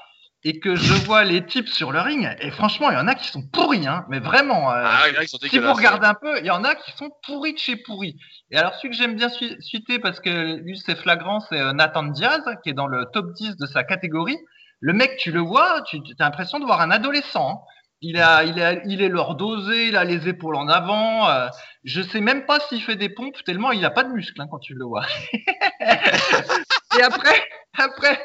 [0.49, 3.15] et que je vois les types sur le ring, et franchement il y en a
[3.15, 4.73] qui sont pourris, hein, mais vraiment.
[4.73, 7.59] euh, Ah, si vous regardez un peu, il y en a qui sont pourris de
[7.59, 8.17] chez pourris.
[8.51, 9.29] Et alors celui que j'aime bien
[9.61, 13.33] suiter parce que lui c'est flagrant, c'est euh, Nathan Diaz qui est dans le top
[13.35, 14.39] 10 de sa catégorie.
[14.81, 17.51] Le mec, tu le vois, tu as l'impression de voir un adolescent.
[17.51, 17.59] hein.
[18.01, 21.29] Il a, il a, il est lordosé, il a les épaules en avant.
[21.29, 21.49] euh,
[21.83, 24.47] je sais même pas s'il fait des pompes tellement il a pas de muscles hein,
[24.51, 25.05] quand tu le vois.
[26.99, 27.43] Et après,
[27.79, 28.25] après,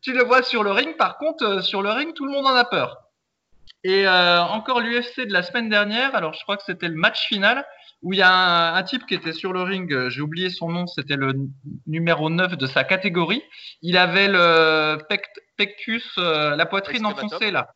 [0.00, 0.96] tu le vois sur le ring.
[0.96, 2.96] Par contre, euh, sur le ring, tout le monde en a peur.
[3.84, 6.14] Et euh, encore l'UFC de la semaine dernière.
[6.14, 7.64] Alors, je crois que c'était le match final
[8.02, 9.92] où il y a un, un type qui était sur le ring.
[9.92, 10.86] euh, J'ai oublié son nom.
[10.86, 11.34] C'était le
[11.86, 13.42] numéro 9 de sa catégorie.
[13.80, 17.68] Il avait le pect- pectus, euh, la poitrine enfoncée là.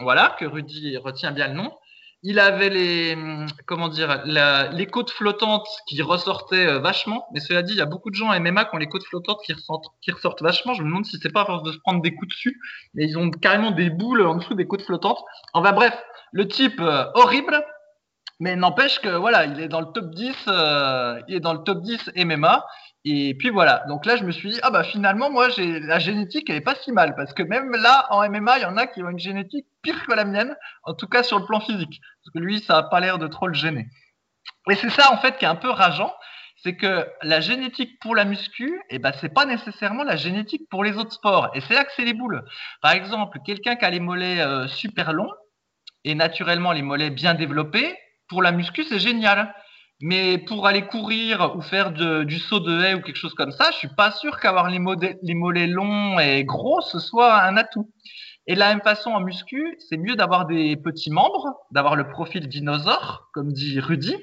[0.00, 1.76] Voilà, que Rudy retient bien le nom.
[2.24, 7.26] Il avait les, hum, comment dire, les côtes flottantes qui ressortaient euh, vachement.
[7.32, 9.04] Mais cela dit, il y a beaucoup de gens en MMA qui ont les côtes
[9.04, 10.74] flottantes qui ressortent, qui ressortent vachement.
[10.74, 12.60] Je me demande si c'est pas à force de se prendre des coups dessus.
[12.94, 15.18] Mais ils ont carrément des boules en dessous des côtes flottantes.
[15.52, 16.00] Enfin bref,
[16.32, 17.64] le type euh, horrible.
[18.40, 21.62] Mais n'empêche que voilà, il est dans le top 10, euh, il est dans le
[21.62, 22.64] top 10 MMA.
[23.04, 23.84] Et puis voilà.
[23.88, 26.60] Donc là, je me suis dit, ah bah finalement, moi, j'ai la génétique, elle est
[26.60, 27.14] pas si mal.
[27.16, 30.06] Parce que même là, en MMA, il y en a qui ont une génétique pire
[30.06, 30.56] que la mienne.
[30.84, 32.00] En tout cas, sur le plan physique.
[32.22, 33.88] Parce que lui, ça a pas l'air de trop le gêner.
[34.70, 36.14] Et c'est ça, en fait, qui est un peu rageant.
[36.62, 40.84] C'est que la génétique pour la muscu, eh ben, c'est pas nécessairement la génétique pour
[40.84, 41.50] les autres sports.
[41.54, 42.44] Et c'est là que c'est les boules.
[42.82, 45.32] Par exemple, quelqu'un qui a les mollets euh, super longs
[46.04, 47.96] et naturellement les mollets bien développés,
[48.28, 49.52] pour la muscu, c'est génial.
[50.04, 53.70] Mais pour aller courir ou faire du saut de haie ou quelque chose comme ça,
[53.70, 57.88] je suis pas sûr qu'avoir les, mollets longs et gros, ce soit un atout.
[58.48, 62.08] Et de la même façon, en muscu, c'est mieux d'avoir des petits membres, d'avoir le
[62.08, 64.16] profil dinosaure, comme dit Rudy.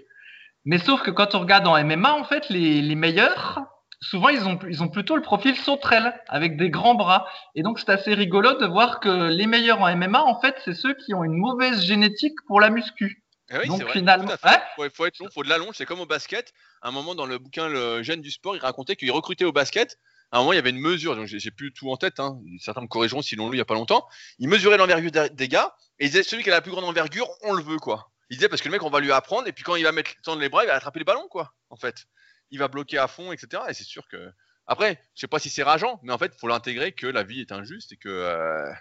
[0.65, 3.61] Mais sauf que quand on regarde en MMA, en fait, les, les meilleurs,
[4.01, 7.25] souvent, ils ont, ils ont plutôt le profil sauterelle, avec des grands bras.
[7.55, 10.73] Et donc, c'est assez rigolo de voir que les meilleurs en MMA, en fait, c'est
[10.73, 13.23] ceux qui ont une mauvaise génétique pour la muscu.
[13.51, 14.61] Eh oui, Donc, vrai, finalement- fait.
[14.77, 14.89] Ouais.
[14.89, 16.53] faut, être long, faut de la longe, c'est comme au basket.
[16.81, 19.51] À un moment dans le bouquin Le Gène du sport, il racontait qu'il recrutait au
[19.51, 19.97] basket.
[20.31, 22.39] À un moment, il y avait une mesure, donc j'ai plus tout en tête, hein.
[22.59, 24.07] certains me corrigeront s'ils l'ont lu il y a pas longtemps.
[24.37, 26.85] Il mesurait l'envergure des- des gars et il disait celui qui a la plus grande
[26.85, 28.11] envergure, on le veut quoi.
[28.29, 29.91] Il disait parce que le mec, on va lui apprendre et puis quand il va
[29.91, 31.55] mettre tendre les bras, il va attraper les ballons quoi.
[31.71, 32.05] En fait,
[32.51, 33.63] il va bloquer à fond, etc.
[33.69, 34.31] Et c'est sûr que
[34.67, 37.41] après, je sais pas si c'est rageant, mais en fait, faut l'intégrer que la vie
[37.41, 38.71] est injuste et que euh,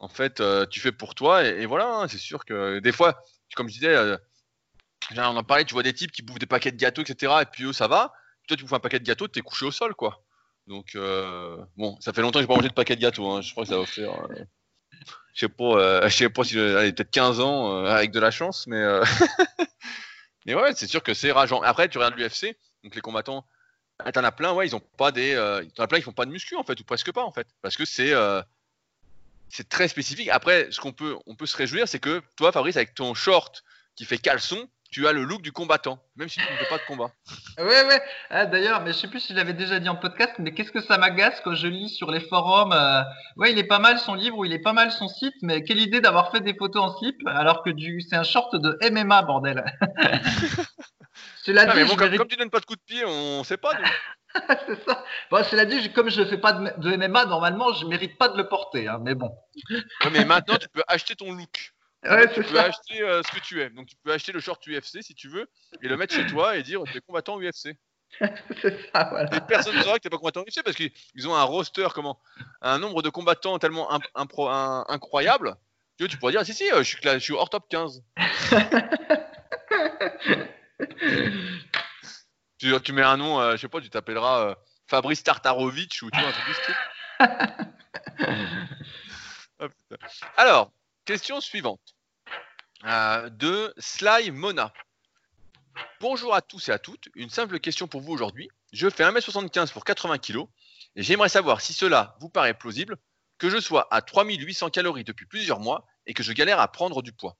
[0.00, 1.86] en fait, euh, tu fais pour toi et, et voilà.
[1.86, 2.08] hein.
[2.08, 3.22] c'est sûr que des fois,
[3.54, 3.96] comme je disais.
[5.16, 7.32] on en parlait, tu vois des types qui bouffent des paquets de gâteaux, etc.
[7.42, 8.12] Et puis eux, ça va.
[8.48, 10.24] Toi, tu bouffes un paquet de gâteaux, t'es couché au sol, quoi.
[10.66, 13.30] Donc, euh, bon, ça fait longtemps que j'ai pas mangé de paquet de gâteaux.
[13.30, 13.42] hein.
[13.42, 14.12] Je crois que ça va faire.
[14.30, 14.44] euh,
[15.34, 16.58] je sais pas, euh, sais pas si.
[16.58, 18.82] Allez, peut-être 15 ans avec de la chance, mais.
[20.46, 21.60] mais ouais, c'est sûr que c'est rageant.
[21.62, 23.46] Après, tu regardes l'UFC, donc les combattants.
[23.98, 25.34] ah, T'en as plein, ouais, ils ont pas des.
[25.74, 27.46] T'en as plein, ils font pas de muscu, en fait, ou presque pas, en fait.
[27.62, 28.12] Parce que c'est.
[29.54, 30.28] C'est très spécifique.
[30.30, 33.62] Après, ce qu'on peut, on peut se réjouir, c'est que toi, Fabrice, avec ton short
[33.94, 36.78] qui fait caleçon, tu as le look du combattant, même si tu ne fais pas
[36.78, 37.10] de combat.
[37.58, 38.02] Ouais, ouais.
[38.30, 40.72] Ah, D'ailleurs, mais je sais plus si je l'avais déjà dit en podcast, mais qu'est-ce
[40.72, 42.72] que ça m'agace quand je lis sur les forums.
[42.72, 43.02] euh,
[43.36, 45.62] ouais, il est pas mal son livre ou il est pas mal son site, mais
[45.62, 48.76] quelle idée d'avoir fait des photos en slip alors que du c'est un short de
[48.90, 49.64] MMA, bordel.
[51.44, 53.44] Cela Ah, dit, mais bon, je comme, tu donnes pas de coup de pied, on
[53.44, 53.72] sait pas.
[54.66, 55.04] c'est ça.
[55.30, 58.36] Bon, cela dit, je- comme je fais pas de, MMA, normalement, je mérite pas de
[58.36, 59.30] le porter, hein, mais bon.
[59.70, 61.70] Ouais, mais maintenant, tu peux acheter ton look.
[62.04, 62.64] Ouais, tu peux ça.
[62.64, 63.70] acheter euh, ce que tu es.
[63.70, 65.48] Donc, tu peux acheter le short UFC si tu veux
[65.82, 67.78] et le mettre chez toi et dire tu es combattant UFC.
[68.60, 69.34] C'est ça, voilà.
[69.34, 72.20] Et personne ne saura que tu pas combattant UFC parce qu'ils ont un roster, comment
[72.60, 75.56] Un nombre de combattants tellement imp- impro- un- incroyable.
[75.98, 78.02] Vois, tu pourrais dire si, si, euh, je suis, je suis hors top 15.
[82.64, 84.54] Tu, tu mets un nom, euh, je sais pas, tu t'appelleras euh,
[84.86, 86.74] Fabrice Tartarovitch ou tu vois, un truc du style.
[89.60, 90.06] Oh, putain.
[90.38, 90.72] Alors,
[91.04, 91.94] question suivante.
[92.86, 94.72] Euh, de Sly Mona.
[96.00, 97.10] Bonjour à tous et à toutes.
[97.14, 98.48] Une simple question pour vous aujourd'hui.
[98.72, 100.44] Je fais 1m75 pour 80 kg
[100.96, 102.96] et j'aimerais savoir si cela vous paraît plausible
[103.36, 107.02] que je sois à 3800 calories depuis plusieurs mois et que je galère à prendre
[107.02, 107.36] du poids.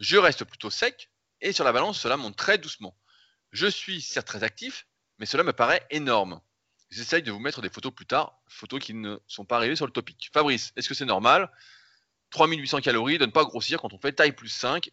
[0.00, 1.10] Je reste plutôt sec
[1.42, 2.96] et sur la balance, cela monte très doucement.
[3.54, 4.88] Je suis certes très actif,
[5.20, 6.40] mais cela me paraît énorme.
[6.90, 9.86] J'essaye de vous mettre des photos plus tard, photos qui ne sont pas arrivées sur
[9.86, 10.28] le topic.
[10.32, 11.48] Fabrice, est-ce que c'est normal?
[12.30, 14.90] 3800 calories de ne pas grossir quand on fait taille plus 5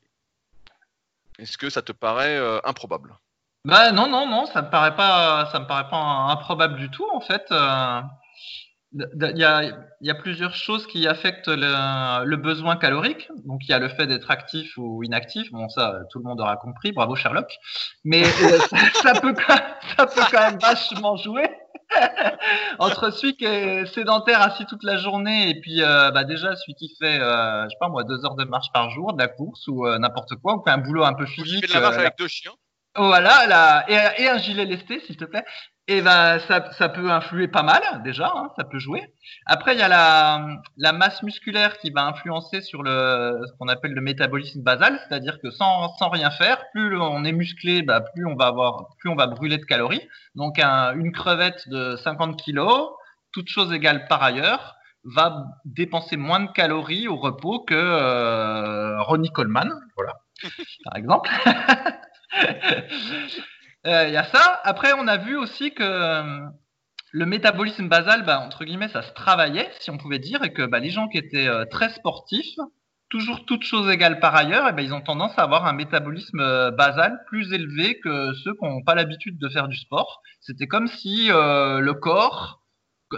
[1.40, 3.18] Est-ce que ça te paraît euh, improbable?
[3.66, 7.08] Bah non, non, non, ça me paraît pas, ça me paraît pas improbable du tout
[7.12, 7.46] en fait.
[7.52, 8.02] euh,
[8.94, 9.64] Il y a,
[10.02, 13.30] il y a plusieurs choses qui affectent le, le besoin calorique.
[13.46, 15.50] Donc il y a le fait d'être actif ou inactif.
[15.52, 16.92] Bon ça, tout le monde aura compris.
[16.92, 17.56] Bravo Sherlock.
[18.04, 19.60] Mais euh, ça, ça peut quand,
[19.98, 21.50] ça peut quand même vachement jouer.
[22.80, 26.74] Entre celui qui est sédentaire assis toute la journée et puis euh, bah déjà celui
[26.76, 29.28] qui fait euh, je sais pas moi deux heures de marche par jour, de la
[29.28, 31.68] course ou euh, n'importe quoi ou qui a un boulot un peu Ou tu physique.
[31.68, 32.54] fais de la marche avec deux chiens
[32.96, 35.46] voilà, là, et, et un gilet lesté, s'il te plaît.
[35.88, 39.14] Et ben, ça, ça peut influer pas mal, déjà, hein, ça peut jouer.
[39.46, 43.68] Après, il y a la, la masse musculaire qui va influencer sur le, ce qu'on
[43.68, 48.00] appelle le métabolisme basal, c'est-à-dire que sans, sans rien faire, plus on est musclé, bah,
[48.00, 50.08] plus on va avoir, plus on va brûler de calories.
[50.36, 52.90] Donc, un- une crevette de 50 kilos,
[53.34, 59.32] toute chose égale par ailleurs, va dépenser moins de calories au repos que euh, Ronnie
[59.32, 60.14] Coleman, voilà,
[60.86, 61.30] par exemple.
[63.88, 64.62] Euh, Il y a ça.
[64.64, 66.40] Après, on a vu aussi que euh,
[67.12, 70.64] le métabolisme basal, bah, entre guillemets, ça se travaillait, si on pouvait dire, et que
[70.66, 72.56] bah, les gens qui étaient euh, très sportifs,
[73.10, 76.40] toujours toutes choses égales par ailleurs, et ben ils ont tendance à avoir un métabolisme
[76.40, 80.22] euh, basal plus élevé que ceux qui n'ont pas l'habitude de faire du sport.
[80.40, 82.62] C'était comme si euh, le corps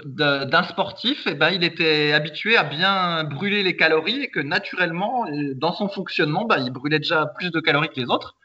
[0.06, 5.28] d'un sportif, et ben, il était habitué à bien brûler les calories et que naturellement,
[5.28, 8.36] euh, dans son fonctionnement, bah, il brûlait déjà plus de calories que les autres.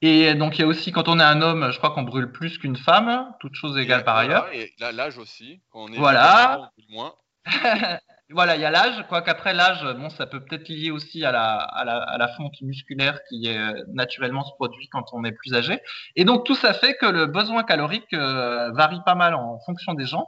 [0.00, 2.30] Et donc, il y a aussi, quand on est un homme, je crois qu'on brûle
[2.30, 4.48] plus qu'une femme, toutes choses égales par ailleurs.
[4.52, 5.60] Et là, l'âge aussi.
[5.72, 6.70] Quand on est Voilà.
[6.90, 7.14] moins.
[8.30, 11.32] Voilà, il y a l'âge, quoique après l'âge, bon, ça peut peut-être lier aussi à
[11.32, 15.24] la, à, la, à la fonte musculaire qui est euh, naturellement se produit quand on
[15.24, 15.80] est plus âgé.
[16.14, 19.94] Et donc tout ça fait que le besoin calorique euh, varie pas mal en fonction
[19.94, 20.26] des gens.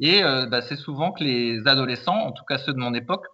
[0.00, 3.24] Et euh, bah, c'est souvent que les adolescents, en tout cas ceux de mon époque,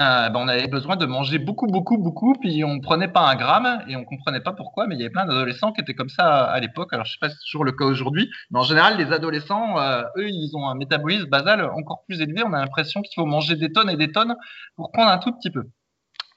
[0.00, 3.36] euh, bah, on avait besoin de manger beaucoup, beaucoup, beaucoup, puis on prenait pas un
[3.36, 6.08] gramme et on comprenait pas pourquoi, mais il y avait plein d'adolescents qui étaient comme
[6.08, 6.92] ça à l'époque.
[6.92, 9.78] Alors je sais pas si c'est toujours le cas aujourd'hui, mais en général, les adolescents,
[9.78, 12.42] euh, eux, ils ont un métabolisme basal encore plus élevé.
[12.44, 14.36] On a l'impression qu'il faut manger des tonnes et des tonnes
[14.76, 15.64] pour prendre un tout petit peu.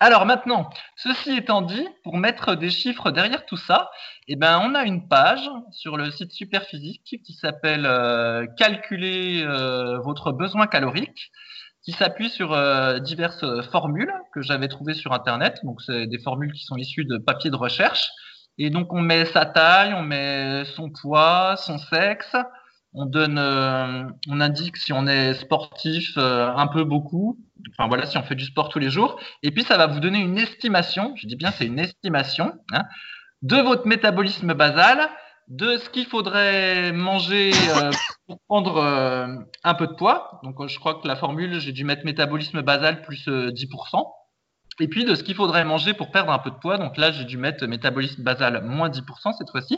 [0.01, 3.89] Alors maintenant, ceci étant dit, pour mettre des chiffres derrière tout ça,
[4.27, 9.99] eh ben, on a une page sur le site Superphysique qui s'appelle euh, Calculer euh,
[9.99, 11.31] votre besoin calorique
[11.83, 15.59] qui s'appuie sur euh, diverses formules que j'avais trouvées sur Internet.
[15.63, 18.09] Donc, c'est des formules qui sont issues de papiers de recherche.
[18.57, 22.35] Et donc, on met sa taille, on met son poids, son sexe.
[22.93, 27.39] On donne, euh, on indique si on est sportif euh, un peu beaucoup.
[27.71, 29.19] Enfin voilà, si on fait du sport tous les jours.
[29.41, 31.13] Et puis, ça va vous donner une estimation.
[31.17, 32.83] Je dis bien, c'est une estimation hein,
[33.41, 35.09] de votre métabolisme basal,
[35.47, 37.91] de ce qu'il faudrait manger euh,
[38.27, 39.27] pour prendre euh,
[39.63, 40.39] un peu de poids.
[40.43, 44.05] Donc, euh, je crois que la formule, j'ai dû mettre métabolisme basal plus euh, 10%.
[44.79, 46.77] Et puis, de ce qu'il faudrait manger pour perdre un peu de poids.
[46.77, 49.77] Donc là, j'ai dû mettre métabolisme basal moins 10% cette fois-ci.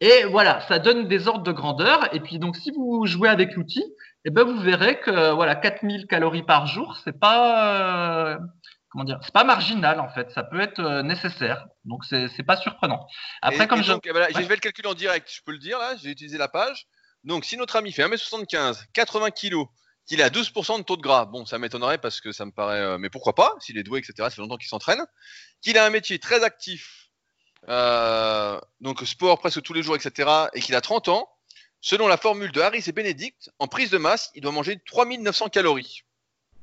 [0.00, 2.14] Et voilà, ça donne des ordres de grandeur.
[2.14, 3.84] Et puis, donc, si vous jouez avec l'outil,
[4.24, 8.38] eh ben, vous verrez que voilà, 4000 calories par jour, c'est pas,
[8.92, 10.30] comment dire, c'est pas marginal en fait.
[10.30, 11.66] Ça peut être euh, nécessaire.
[11.84, 13.06] Donc, c'est pas surprenant.
[13.40, 15.40] Après, Et- comme et je, donc, eh ben j'ai fait le calcul en direct, je
[15.44, 16.86] peux le dire là, j'ai utilisé la page.
[17.24, 19.64] Donc si notre ami fait 1m75, 80 kg,
[20.06, 22.80] qu'il à 12% de taux de gras, bon ça m'étonnerait parce que ça me paraît,
[22.80, 25.00] euh, mais pourquoi pas, s'il est doué, etc., ça fait longtemps qu'il s'entraîne,
[25.62, 27.08] qu'il a un métier très actif,
[27.68, 31.28] euh, donc sport presque tous les jours, etc., et qu'il a 30 ans,
[31.80, 35.48] selon la formule de Harris et Benedict, en prise de masse, il doit manger 3900
[35.48, 36.02] calories.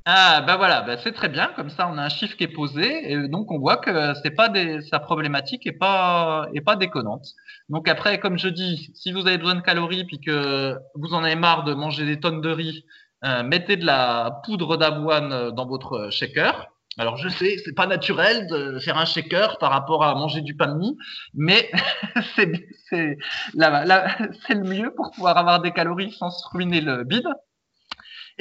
[0.05, 2.47] Ah bah voilà, bah c'est très bien, comme ça on a un chiffre qui est
[2.47, 6.75] posé et donc on voit que c'est pas des, sa problématique est pas est pas
[6.75, 7.27] déconnante.
[7.67, 11.23] Donc après comme je dis, si vous avez besoin de calories puis que vous en
[11.23, 12.85] avez marre de manger des tonnes de riz,
[13.25, 16.67] euh, mettez de la poudre d'avoine dans votre shaker.
[16.97, 20.55] Alors je sais, c'est pas naturel de faire un shaker par rapport à manger du
[20.55, 20.97] pain de mie,
[21.35, 21.69] mais
[22.35, 22.51] c'est
[22.89, 23.17] c'est
[23.53, 27.27] c'est le mieux pour pouvoir avoir des calories sans se ruiner le bide.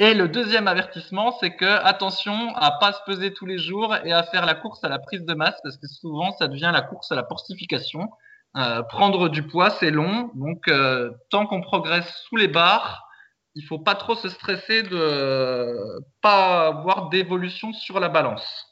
[0.01, 4.13] Et le deuxième avertissement, c'est que attention à pas se peser tous les jours et
[4.13, 6.81] à faire la course à la prise de masse parce que souvent ça devient la
[6.81, 8.09] course à la portification.
[8.55, 10.31] Euh, prendre du poids, c'est long.
[10.35, 13.09] Donc, euh, tant qu'on progresse sous les barres,
[13.55, 18.67] il faut pas trop se stresser de pas avoir d'évolution sur la balance.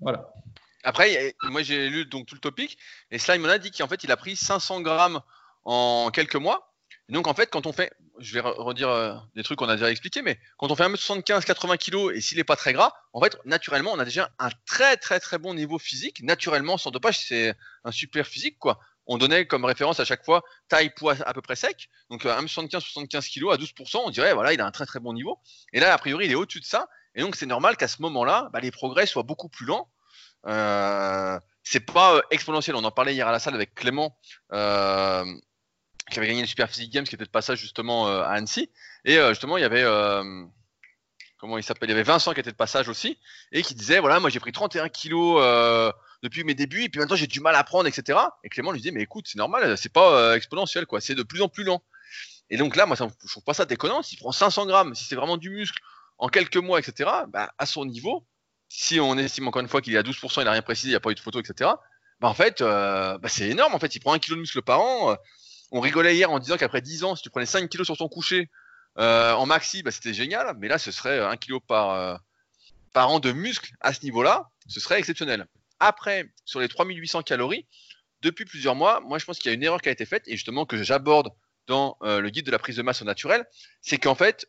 [0.00, 0.30] Voilà.
[0.84, 2.78] Après, moi j'ai lu donc tout le topic
[3.10, 5.20] et Slime a dit qu'en fait il a pris 500 grammes
[5.64, 6.72] en quelques mois.
[7.08, 9.90] Donc en fait, quand on fait, je vais redire euh, des trucs qu'on a déjà
[9.90, 13.22] expliqué, mais quand on fait 1m75, 80 kg et s'il n'est pas très gras, en
[13.22, 16.22] fait, naturellement, on a déjà un très très très bon niveau physique.
[16.22, 17.54] Naturellement, sans dopage, c'est
[17.84, 18.78] un super physique quoi
[19.08, 21.88] on donnait comme référence à chaque fois taille, poids à peu près sec.
[22.10, 25.14] Donc 1m75, 75 kg à 12%, on dirait voilà, il a un très très bon
[25.14, 25.38] niveau.
[25.72, 26.88] Et là, a priori, il est au-dessus de ça.
[27.14, 29.90] Et donc c'est normal qu'à ce moment-là, bah, les progrès soient beaucoup plus lents.
[30.46, 32.76] Euh, c'est pas euh, exponentiel.
[32.76, 34.16] On en parlait hier à la salle avec Clément,
[34.52, 35.24] euh,
[36.10, 38.70] qui avait gagné le Super Physique Games, qui était de passage justement à Annecy.
[39.04, 39.84] Et justement, il y avait
[41.38, 43.18] comment il s'appelle Il y avait Vincent qui était de passage aussi
[43.52, 45.40] et qui disait voilà, moi j'ai pris 31 kilos
[46.22, 48.18] depuis mes débuts, et puis maintenant j'ai du mal à prendre, etc.
[48.42, 51.22] Et Clément lui disait, mais écoute, c'est normal, c'est pas euh, exponentiel, quoi, c'est de
[51.22, 51.82] plus en plus lent.
[52.50, 54.02] Et donc là, moi, ça, je trouve pas ça déconnant.
[54.02, 55.80] S'il prend 500 grammes, si c'est vraiment du muscle
[56.16, 58.26] en quelques mois, etc., bah, à son niveau,
[58.68, 60.92] si on estime encore une fois qu'il est à 12%, il n'a rien précisé, il
[60.92, 61.70] n'y a pas eu de photo, etc.,
[62.20, 63.74] bah, en fait, euh, bah, c'est énorme.
[63.74, 65.16] En fait, il prend un kilo de muscle par an.
[65.70, 68.08] On rigolait hier en disant qu'après 10 ans, si tu prenais 5 kilos sur ton
[68.08, 68.50] coucher
[68.98, 70.56] euh, en maxi, bah, c'était génial.
[70.58, 72.20] Mais là, ce serait un kilo par,
[72.92, 74.48] par an de muscle à ce niveau-là.
[74.66, 75.46] Ce serait exceptionnel.
[75.80, 77.66] Après, sur les 3800 calories,
[78.22, 80.24] depuis plusieurs mois, moi je pense qu'il y a une erreur qui a été faite
[80.26, 81.30] et justement que j'aborde
[81.66, 83.46] dans euh, le guide de la prise de masse au naturel,
[83.82, 84.48] c'est qu'en fait,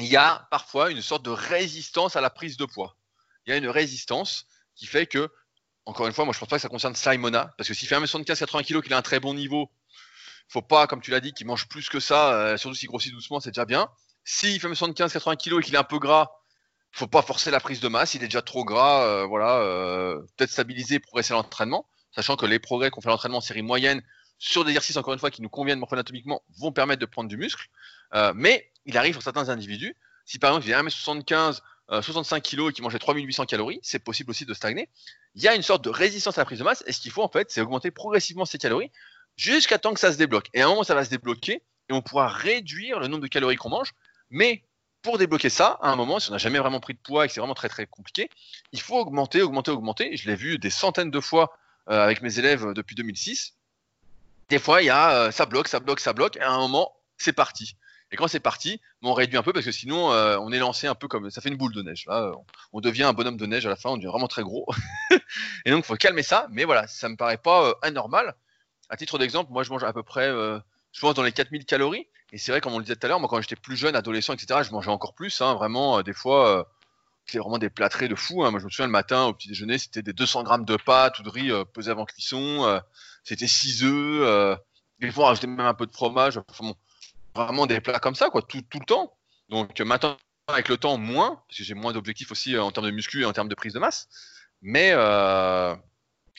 [0.00, 2.96] il y a parfois une sorte de résistance à la prise de poids.
[3.46, 5.30] Il y a une résistance qui fait que,
[5.86, 7.96] encore une fois, moi je pense pas que ça concerne Simona, parce que s'il fait
[7.96, 9.70] 1m75-80 kg, qu'il a un très bon niveau,
[10.48, 13.12] faut pas, comme tu l'as dit, qu'il mange plus que ça, euh, surtout s'il grossit
[13.12, 13.88] doucement, c'est déjà bien.
[14.24, 16.30] S'il fait 1m75-80 kg et qu'il est un peu gras,
[16.92, 20.18] faut pas forcer la prise de masse, il est déjà trop gras, euh, voilà, euh,
[20.36, 24.02] peut-être stabiliser, progresser l'entraînement, sachant que les progrès qu'on fait à l'entraînement en série moyenne
[24.38, 27.36] sur des exercices encore une fois qui nous conviennent morpho-anatomiquement vont permettre de prendre du
[27.36, 27.68] muscle,
[28.34, 31.60] mais il arrive pour certains individus, si par exemple il est 1m75,
[32.02, 34.90] 65 kg et qui mangeait 3800 calories, c'est possible aussi de stagner.
[35.34, 37.12] Il y a une sorte de résistance à la prise de masse, et ce qu'il
[37.12, 38.90] faut en fait, c'est augmenter progressivement ces calories
[39.36, 40.48] jusqu'à temps que ça se débloque.
[40.54, 43.28] Et à un moment, ça va se débloquer, et on pourra réduire le nombre de
[43.28, 43.92] calories qu'on mange,
[44.30, 44.62] mais
[45.02, 47.28] pour débloquer ça, à un moment, si on n'a jamais vraiment pris de poids et
[47.28, 48.28] que c'est vraiment très très compliqué,
[48.72, 50.16] il faut augmenter, augmenter, augmenter.
[50.16, 51.56] Je l'ai vu des centaines de fois
[51.88, 53.54] euh, avec mes élèves depuis 2006.
[54.48, 56.58] Des fois, il y a euh, ça bloque, ça bloque, ça bloque, et à un
[56.58, 57.76] moment, c'est parti.
[58.10, 60.88] Et quand c'est parti, on réduit un peu parce que sinon, euh, on est lancé
[60.88, 62.08] un peu comme ça fait une boule de neige.
[62.72, 64.66] On devient un bonhomme de neige à la fin, on devient vraiment très gros.
[65.64, 66.48] et donc, il faut calmer ça.
[66.50, 68.34] Mais voilà, ça me paraît pas anormal.
[68.88, 72.06] À titre d'exemple, moi, je mange à peu près, je pense, dans les 4000 calories.
[72.32, 73.94] Et c'est vrai, comme on le disait tout à l'heure, moi quand j'étais plus jeune,
[73.94, 75.40] adolescent, etc., je mangeais encore plus.
[75.40, 76.64] Hein, vraiment, euh, des fois, euh,
[77.26, 78.44] c'est vraiment des plâtrés de fou.
[78.44, 78.50] Hein.
[78.50, 81.18] Moi, je me souviens le matin au petit déjeuner, c'était des 200 grammes de pâtes
[81.18, 82.80] ou de riz euh, pesés avant cuisson.
[83.24, 84.58] c'était 6 œufs.
[85.00, 86.40] des fois, on même un peu de fromage.
[87.34, 89.16] Vraiment des plats comme ça, quoi, tout, tout le temps.
[89.48, 90.16] Donc maintenant,
[90.48, 93.24] avec le temps, moins, parce que j'ai moins d'objectifs aussi en termes de muscu et
[93.24, 94.08] en termes de prise de masse.
[94.62, 94.92] Mais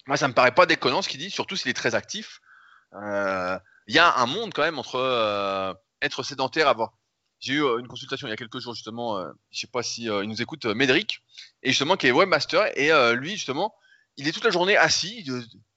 [0.08, 2.40] moi, ça me paraît pas déconnant ce qu'il dit, surtout s'il est très actif.
[2.94, 6.94] Euh, il y a un monde quand même entre euh, être sédentaire, avoir.
[7.40, 10.06] J'ai eu euh, une consultation il y a quelques jours justement, je sais pas si
[10.06, 11.20] il nous écoute, Médéric,
[11.62, 13.76] et justement qui est webmaster, et lui justement,
[14.16, 15.30] il est toute la journée assis,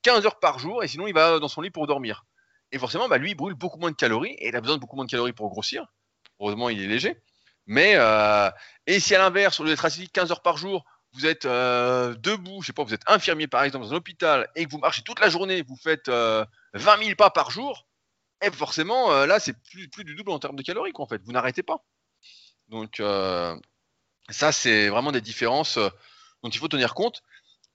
[0.03, 2.25] 15 heures par jour, et sinon il va dans son lit pour dormir.
[2.73, 4.81] Et forcément, bah, lui, il brûle beaucoup moins de calories, et il a besoin de
[4.81, 5.87] beaucoup moins de calories pour grossir.
[6.39, 7.21] Heureusement, il est léger.
[7.67, 7.97] Mais,
[8.87, 12.63] et si à l'inverse, au lieu d'être assis 15 heures par jour, vous êtes debout,
[12.63, 15.03] je sais pas, vous êtes infirmier par exemple dans un hôpital, et que vous marchez
[15.03, 17.87] toute la journée, vous faites 20 000 pas par jour,
[18.43, 21.21] et forcément, euh, là, c'est plus, du double en termes de calories, quoi, en fait.
[21.25, 21.85] Vous n'arrêtez pas.
[22.69, 23.57] Donc, euh,
[24.31, 25.89] ça, c'est vraiment des différences euh,
[26.43, 27.23] dont il faut tenir compte.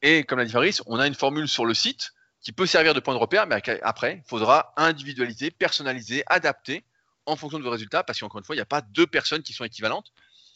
[0.02, 2.12] Et comme l'a dit Faris, on a une formule sur le site
[2.42, 6.86] qui peut servir de point de repère, mais après, il faudra individualiser, personnaliser, adapter
[7.26, 9.42] en fonction de vos résultats, parce qu'encore une fois, il n'y a pas deux personnes
[9.42, 10.12] qui sont équivalentes.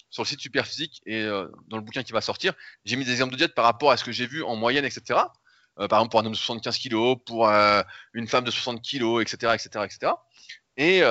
[0.10, 1.24] Sur le site Superphysique et
[1.68, 2.54] dans le bouquin qui va sortir,
[2.84, 4.86] j'ai mis des exemples de diète par rapport à ce que j'ai vu en moyenne,
[4.86, 5.20] etc.
[5.80, 7.82] Euh, par exemple pour un homme de 75 kg, pour euh,
[8.14, 10.14] une femme de 60 kg, etc., etc., etc.
[10.78, 11.02] Et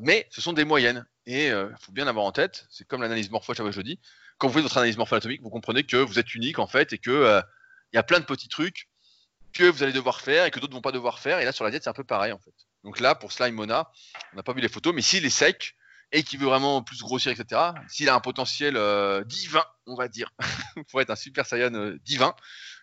[0.00, 1.06] mais ce sont des moyennes.
[1.26, 4.00] Et il euh, faut bien avoir en tête, c'est comme l'analyse morpho, je dis,
[4.38, 6.98] quand vous faites votre analyse morpho-anatomique, vous comprenez que vous êtes unique en fait et
[6.98, 7.40] que
[7.92, 8.88] il y a plein de petits trucs
[9.52, 11.40] que vous allez devoir faire et que d'autres vont pas devoir faire.
[11.40, 12.54] Et là sur la diète, c'est un peu pareil en fait.
[12.84, 13.90] Donc là pour Slime Mona,
[14.32, 15.76] on n'a pas vu les photos, mais s'il est sec
[16.12, 17.60] et qu'il veut vraiment plus grossir, etc.
[17.88, 18.74] S'il a un potentiel
[19.26, 20.32] divin, on va dire,
[20.90, 22.34] pour être un super saiyan divin,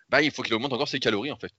[0.08, 1.52] bah, il faut qu'il augmente encore ses calories en fait.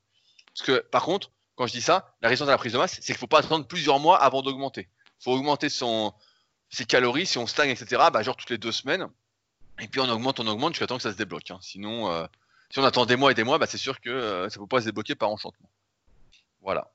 [0.47, 2.93] Parce que par contre, quand je dis ça, la raison de la prise de masse,
[2.93, 4.87] c'est qu'il ne faut pas attendre plusieurs mois avant d'augmenter.
[5.19, 9.07] Il faut augmenter ses calories, si on stagne, etc., bah, genre toutes les deux semaines.
[9.81, 11.51] Et puis on augmente, on augmente jusqu'à temps que ça se débloque.
[11.51, 11.59] Hein.
[11.61, 12.25] Sinon, euh,
[12.69, 14.65] si on attend des mois et des mois, bah, c'est sûr que euh, ça ne
[14.65, 15.69] peut pas se débloquer par enchantement.
[16.61, 16.91] Voilà.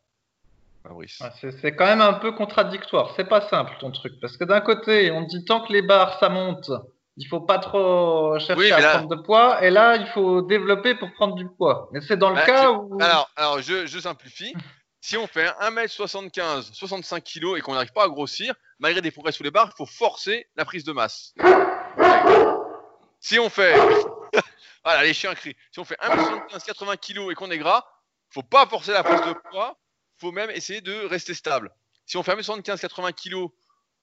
[0.87, 1.19] Fabrice.
[1.21, 3.13] Ouais, c'est- quand même un peu contradictoire.
[3.17, 4.13] C'est pas simple ton truc.
[4.21, 6.71] Parce que d'un côté, on dit tant que les barres ça monte,
[7.17, 9.65] il faut pas trop chercher Oui, à là- prendre de poids.
[9.65, 11.89] Et là, il faut développer pour prendre du poids.
[11.93, 12.99] Mais c'est dans le Bah, cas où.
[13.01, 14.55] Alors, alors je, je simplifie.
[15.01, 19.33] Si on fait 1m75, 65 kg et qu'on n'arrive pas à grossir, malgré des progrès
[19.33, 21.35] sous les barres, il faut forcer la prise de masse.
[23.21, 23.75] Si on fait.
[24.85, 25.57] voilà, les chiens crient.
[25.73, 27.85] Si on fait 1m75, 80 kg et qu'on est gras,
[28.31, 29.77] faut pas forcer la prise de poids,
[30.19, 31.71] faut même essayer de rester stable.
[32.07, 33.47] Si on fait 1m75, 80 kg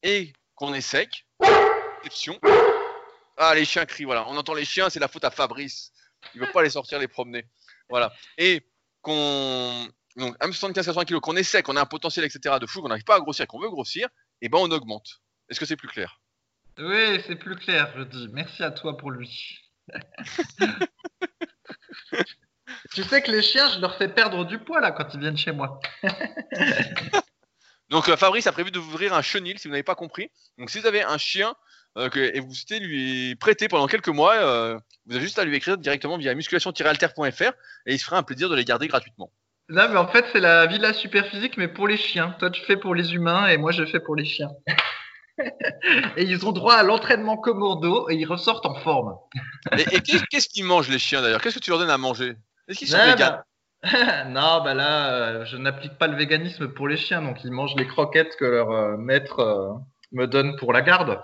[0.03, 1.25] et qu'on est sec,
[2.03, 2.39] exception.
[3.37, 4.27] Ah, les chiens crient, voilà.
[4.27, 5.91] On entend les chiens, c'est la faute à Fabrice.
[6.35, 7.45] Il veut pas les sortir, les promener.
[7.89, 8.13] Voilà.
[8.37, 8.67] Et
[9.01, 9.87] qu'on.
[10.17, 12.57] Donc, 1m75, 80 kg, qu'on est sec, qu'on a un potentiel, etc.
[12.59, 14.09] de fou, qu'on n'arrive pas à grossir, qu'on veut grossir,
[14.41, 15.21] et ben on augmente.
[15.49, 16.19] Est-ce que c'est plus clair?
[16.77, 18.27] Oui, c'est plus clair, je dis.
[18.31, 19.59] Merci à toi pour lui.
[22.93, 25.37] tu sais que les chiens, je leur fais perdre du poids là quand ils viennent
[25.37, 25.79] chez moi.
[27.89, 30.31] Donc euh, Fabrice a prévu de vous ouvrir un chenil, si vous n'avez pas compris.
[30.57, 31.55] Donc si vous avez un chien
[31.97, 35.43] euh, que- et vous souhaitez lui prêter pendant quelques mois, euh, vous avez juste à
[35.43, 37.51] lui écrire directement via musculation-alter.fr
[37.85, 39.31] et il se fera un plaisir de les garder gratuitement.
[39.67, 42.35] Là, mais en fait, c'est la villa super physique, mais pour les chiens.
[42.39, 44.49] Toi, tu fais pour les humains et moi, je fais pour les chiens.
[46.17, 49.15] et ils ont droit à l'entraînement commodo et ils ressortent en forme.
[49.77, 51.41] Et, et qu'est- qu'est-ce qu'ils mangent les chiens d'ailleurs?
[51.41, 52.35] Qu'est-ce que tu leur donnes à manger?
[52.67, 53.43] Est-ce qu'ils sont Ah, véganes
[53.83, 57.51] bah- non, bah là, euh, je n'applique pas le véganisme pour les chiens, donc ils
[57.51, 59.73] mangent les croquettes que leur euh, maître euh,
[60.11, 61.19] me donne pour la garde.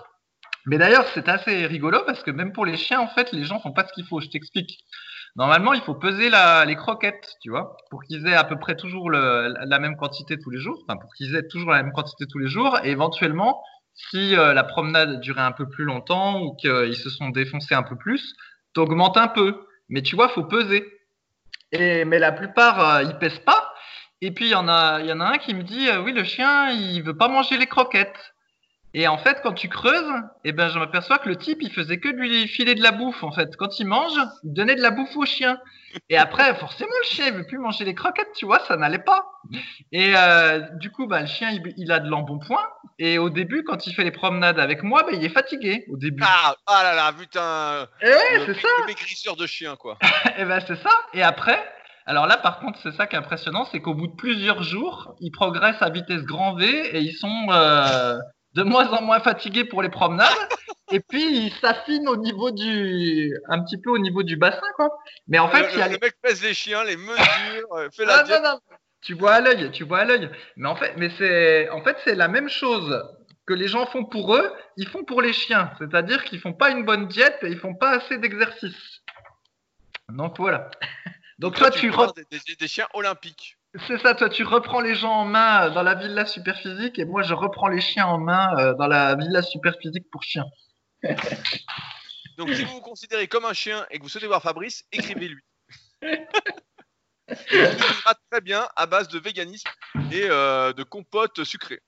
[0.66, 3.60] Mais d'ailleurs, c'est assez rigolo parce que même pour les chiens, en fait, les gens
[3.60, 4.20] font pas ce qu'il faut.
[4.20, 4.80] Je t'explique.
[5.36, 8.76] Normalement, il faut peser la, les croquettes, tu vois, pour qu'ils aient à peu près
[8.76, 11.94] toujours le- la même quantité tous les jours, enfin pour qu'ils aient toujours la même
[11.94, 13.62] quantité tous les jours, et éventuellement,
[13.94, 17.84] si euh, la promenade durait un peu plus longtemps ou qu'ils se sont défoncés un
[17.84, 18.34] peu plus,
[18.74, 19.64] t'augmentes un peu.
[19.90, 20.86] Mais tu vois, faut peser.
[21.72, 23.74] Et, mais la plupart, euh, ils pèsent pas.
[24.22, 26.02] Et puis, il y, en a- il y en a un qui me dit euh,
[26.02, 28.36] Oui, le chien, il veut pas manger les croquettes.
[29.00, 30.12] Et en fait, quand tu creuses,
[30.44, 32.92] eh ben, je m'aperçois que le type, il faisait que de lui filer de la
[32.92, 33.24] bouffe.
[33.24, 35.60] En fait, quand il mange, il donnait de la bouffe au chien.
[36.10, 38.98] Et après, forcément, le chien, il veut plus manger les croquettes, tu vois, ça n'allait
[38.98, 39.24] pas.
[39.92, 42.68] Et euh, du coup, bah, le chien, il, il a de l'embonpoint.
[42.98, 45.98] Et au début, quand il fait les promenades avec moi, bah, il est fatigué au
[45.98, 46.24] début.
[46.26, 48.68] Ah, ah là là, putain Et ouais, le, c'est ça.
[48.88, 50.00] maigrisseur de chien quoi.
[50.40, 50.90] Et ben c'est ça.
[51.14, 51.64] Et après,
[52.08, 55.14] alors là par contre c'est ça qui est impressionnant, c'est qu'au bout de plusieurs jours,
[55.20, 58.18] ils progressent à vitesse grand V et ils sont euh,
[58.54, 60.30] de moins en moins fatigués pour les promenades.
[60.92, 64.90] et puis ils s'affinent au niveau du, un petit peu au niveau du bassin quoi.
[65.28, 66.00] Mais en fait le, il y a le les...
[66.00, 68.42] mec pèse les chiens, les mesure, euh, fait la diète.
[68.44, 68.60] non, non.
[69.02, 70.30] Tu vois à l'œil, tu vois à l'œil.
[70.56, 73.00] Mais en fait, mais c'est, en fait, c'est la même chose
[73.46, 75.72] que les gens font pour eux, ils font pour les chiens.
[75.78, 79.02] C'est-à-dire qu'ils font pas une bonne diète et ils font pas assez d'exercice.
[80.10, 80.70] Donc voilà.
[81.40, 83.57] Donc toi, tu, prends re- des, des- des chiens olympiques.
[83.86, 86.98] C'est ça, toi, tu reprends les gens en main euh, dans la villa super physique
[87.00, 90.24] et moi, je reprends les chiens en main euh, dans la villa super physique pour
[90.24, 90.46] chiens.
[92.38, 95.42] Donc si vous vous considérez comme un chien et que vous souhaitez voir Fabrice, écrivez-lui.
[96.02, 96.28] Il
[97.30, 99.70] vous suivra très bien à base de véganisme
[100.12, 101.82] et euh, de compote sucrée.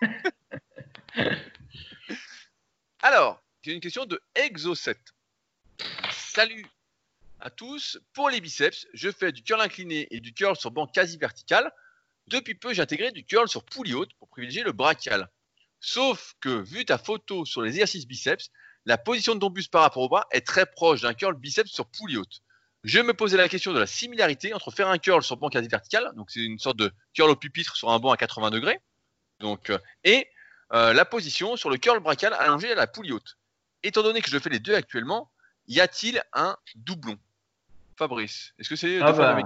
[3.02, 4.96] Alors, j'ai une question de Exo7.
[6.10, 6.64] Salut
[7.40, 7.98] à tous.
[8.12, 11.72] Pour les biceps, je fais du curl incliné et du curl sur banc quasi vertical.
[12.26, 15.28] Depuis peu, j'ai intégré du curl sur poulie haute pour privilégier le brachial.
[15.80, 18.50] Sauf que, vu ta photo sur les exercices biceps,
[18.86, 21.86] la position de ton par rapport au bras est très proche d'un curl biceps sur
[21.86, 22.40] poulie haute.
[22.84, 25.68] Je me posais la question de la similarité entre faire un curl sur banc quasi
[25.68, 28.78] vertical, donc c'est une sorte de curl au pupitre sur un banc à 80 degrés,
[29.40, 30.28] donc, euh, et
[30.72, 33.38] euh, la position sur le curl brachial allongé à la poulie haute.
[33.82, 35.30] Étant donné que je fais les deux actuellement,
[35.68, 37.16] y a-t-il un doublon?
[37.96, 39.38] Fabrice, est-ce que c'est Ah bah.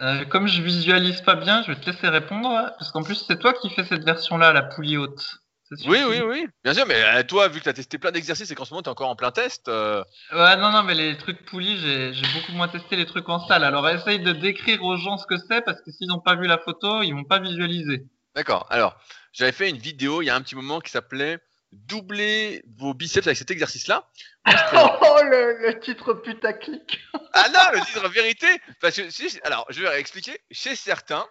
[0.00, 2.48] Euh, comme je visualise pas bien, je vais te laisser répondre
[2.78, 5.42] parce qu'en plus, c'est toi qui fais cette version-là, la poulie haute.
[5.86, 8.50] Oui, oui, oui, bien sûr, mais euh, toi, vu que tu as testé plein d'exercices
[8.50, 10.94] et qu'en ce moment tu es encore en plein test, euh, Ouais, non, non, mais
[10.94, 13.64] les trucs poulies, j'ai j'ai beaucoup moins testé les trucs en salle.
[13.64, 16.46] Alors essaye de décrire aux gens ce que c'est parce que s'ils n'ont pas vu
[16.46, 18.04] la photo, ils vont pas visualiser.
[18.34, 18.66] D'accord.
[18.68, 18.96] Alors,
[19.32, 21.38] j'avais fait une vidéo il y a un petit moment qui s'appelait
[21.72, 24.08] Doubler vos biceps avec cet exercice-là.
[24.74, 27.00] Oh, le, le titre putaclic.
[27.32, 28.46] Ah non, le titre vérité.
[28.80, 30.38] Parce que, si- alors, je vais expliquer.
[30.50, 31.26] Chez certains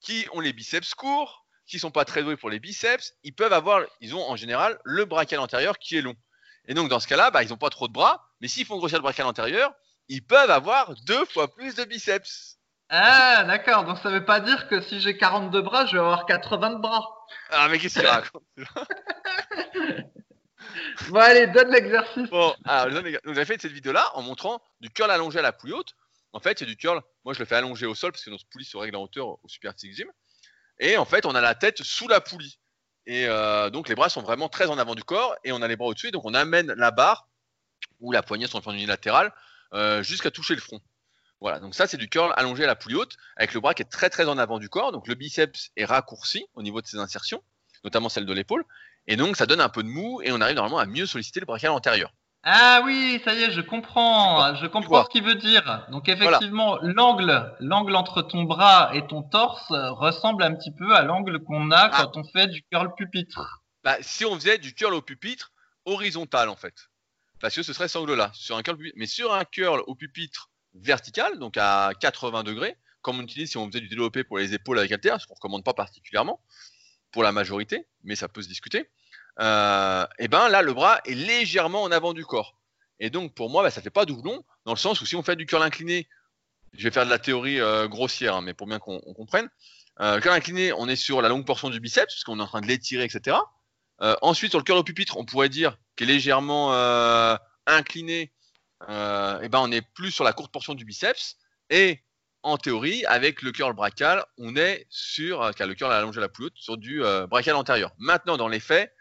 [0.00, 3.52] qui ont les biceps courts, qui sont pas très doués pour les biceps, ils peuvent
[3.52, 6.14] avoir, ils ont en général le brachial antérieur qui est long.
[6.66, 8.76] Et donc dans ce cas-là, bah, ils n'ont pas trop de bras, mais s'ils font
[8.78, 9.72] grossir le brachial antérieur,
[10.08, 12.57] ils peuvent avoir deux fois plus de biceps.
[12.88, 13.84] Ah, d'accord.
[13.84, 16.80] Donc ça veut pas dire que si j'ai 42 bras, je vais avoir 80 de
[16.80, 17.06] bras.
[17.50, 18.42] Ah mais qu'est-ce qu'il raconte
[21.10, 22.28] Bon, allez, donne l'exercice.
[22.30, 25.72] Bon, alors, donc j'avais fait cette vidéo-là en montrant du curl allongé à la poulie
[25.72, 25.94] haute.
[26.32, 27.00] En fait, c'est du curl.
[27.24, 29.26] Moi, je le fais allonger au sol parce que notre poulie se règle en hauteur
[29.28, 30.10] au Super Physique Gym.
[30.78, 32.58] Et en fait, on a la tête sous la poulie.
[33.06, 35.68] Et euh, donc les bras sont vraiment très en avant du corps et on a
[35.68, 36.10] les bras au-dessus.
[36.10, 37.26] Donc on amène la barre
[38.00, 39.32] ou la poignée sur le plan unilatéral
[39.72, 40.80] euh, jusqu'à toucher le front.
[41.40, 43.82] Voilà, donc ça c'est du curl allongé à la poulie haute avec le bras qui
[43.82, 44.92] est très très en avant du corps.
[44.92, 47.42] Donc le biceps est raccourci au niveau de ses insertions,
[47.84, 48.64] notamment celle de l'épaule.
[49.06, 51.40] Et donc ça donne un peu de mou et on arrive normalement à mieux solliciter
[51.40, 52.12] le brachial antérieur.
[52.44, 54.54] Ah oui, ça y est, je comprends.
[54.54, 55.86] Je comprends ce qu'il veut dire.
[55.90, 61.02] Donc effectivement, l'angle, l'angle entre ton bras et ton torse ressemble un petit peu à
[61.02, 61.90] l'angle qu'on a ah.
[61.90, 63.62] quand on fait du curl pupitre.
[63.84, 65.52] Bah, si on faisait du curl au pupitre
[65.84, 66.74] horizontal en fait,
[67.40, 68.78] parce que ce serait cet angle-là sur un curl.
[68.96, 70.48] Mais sur un curl au pupitre
[70.80, 74.54] vertical, donc à 80 degrés, comme on utilise si on faisait du développé pour les
[74.54, 76.40] épaules avec haltère, ce qu'on ne recommande pas particulièrement
[77.10, 78.90] pour la majorité, mais ça peut se discuter
[79.40, 82.56] euh, et ben là le bras est légèrement en avant du corps.
[83.00, 85.22] Et donc pour moi, bah, ça fait pas doublon dans le sens où si on
[85.22, 86.08] fait du curl incliné,
[86.72, 89.48] je vais faire de la théorie euh, grossière, hein, mais pour bien qu'on comprenne,
[90.00, 92.60] euh, curl incliné, on est sur la longue portion du biceps puisqu'on est en train
[92.60, 93.36] de l'étirer, etc.
[94.00, 96.72] Euh, ensuite sur le curl au pupitre, on pourrait dire qu'il est légèrement
[98.88, 101.36] euh, et ben on est plus sur la courte portion du biceps
[101.70, 102.00] et
[102.42, 106.50] en théorie, avec le curl brachial, on est sur, car le allongé à la plus
[106.54, 107.92] sur du brachial antérieur.
[107.98, 108.94] Maintenant, dans les faits,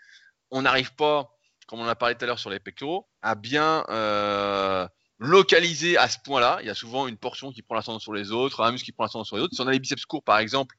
[0.51, 3.85] on n'arrive pas, comme on a parlé tout à l'heure sur les pectoraux, à bien
[3.89, 4.87] euh,
[5.19, 6.59] localiser à ce point-là.
[6.61, 8.91] Il y a souvent une portion qui prend l'ascendant sur les autres, un muscle qui
[8.91, 9.55] prend l'ascendant sur les autres.
[9.55, 10.75] Si on a les biceps courts, par exemple,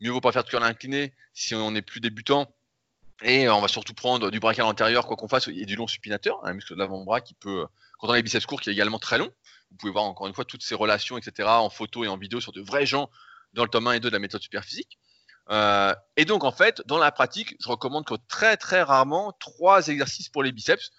[0.00, 2.54] mieux vaut pas faire de curl incliné si on est plus débutant.
[3.22, 6.44] Et on va surtout prendre du brachial antérieur, quoi qu'on fasse, et du long supinateur,
[6.44, 7.66] un muscle de l'avant-bras qui peut,
[7.98, 9.30] quand on a les biceps courts, qui est également très long.
[9.70, 12.40] Vous pouvez voir encore une fois toutes ces relations, etc., en photo et en vidéo
[12.40, 13.10] sur de vrais gens
[13.54, 14.98] dans le tome 1 et 2 de la méthode superphysique.
[15.50, 19.88] Euh, et donc, en fait, dans la pratique, je recommande que très très rarement trois
[19.88, 20.90] exercices pour les biceps.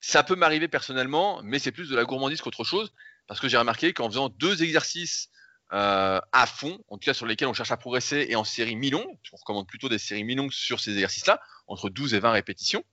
[0.00, 2.92] Ça peut m'arriver personnellement, mais c'est plus de la gourmandise qu'autre chose,
[3.26, 5.30] parce que j'ai remarqué qu'en faisant deux exercices
[5.72, 8.76] euh, à fond, en tout cas sur lesquels on cherche à progresser, et en série
[8.76, 12.84] mi-longue, je recommande plutôt des séries mi-longues sur ces exercices-là, entre 12 et 20 répétitions,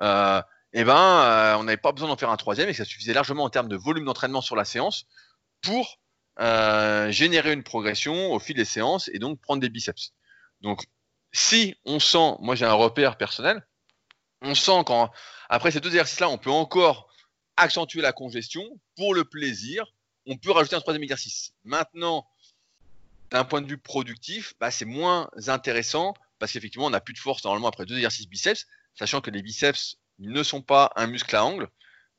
[0.00, 0.40] euh,
[0.74, 3.12] et eh ben, euh, on n'avait pas besoin d'en faire un troisième, et ça suffisait
[3.12, 5.06] largement en termes de volume d'entraînement sur la séance
[5.60, 5.98] pour
[6.40, 10.14] euh, générer une progression au fil des séances et donc prendre des biceps.
[10.62, 10.84] Donc,
[11.32, 13.66] si on sent, moi j'ai un repère personnel,
[14.40, 14.82] on sent
[15.50, 17.08] après ces deux exercices-là, on peut encore
[17.56, 18.62] accentuer la congestion
[18.96, 19.84] pour le plaisir.
[20.26, 21.52] On peut rajouter un troisième exercice.
[21.64, 22.26] Maintenant,
[23.30, 27.18] d'un point de vue productif, bah, c'est moins intéressant parce qu'effectivement, on n'a plus de
[27.18, 31.34] force normalement après deux exercices biceps, sachant que les biceps ne sont pas un muscle
[31.34, 31.68] à angle.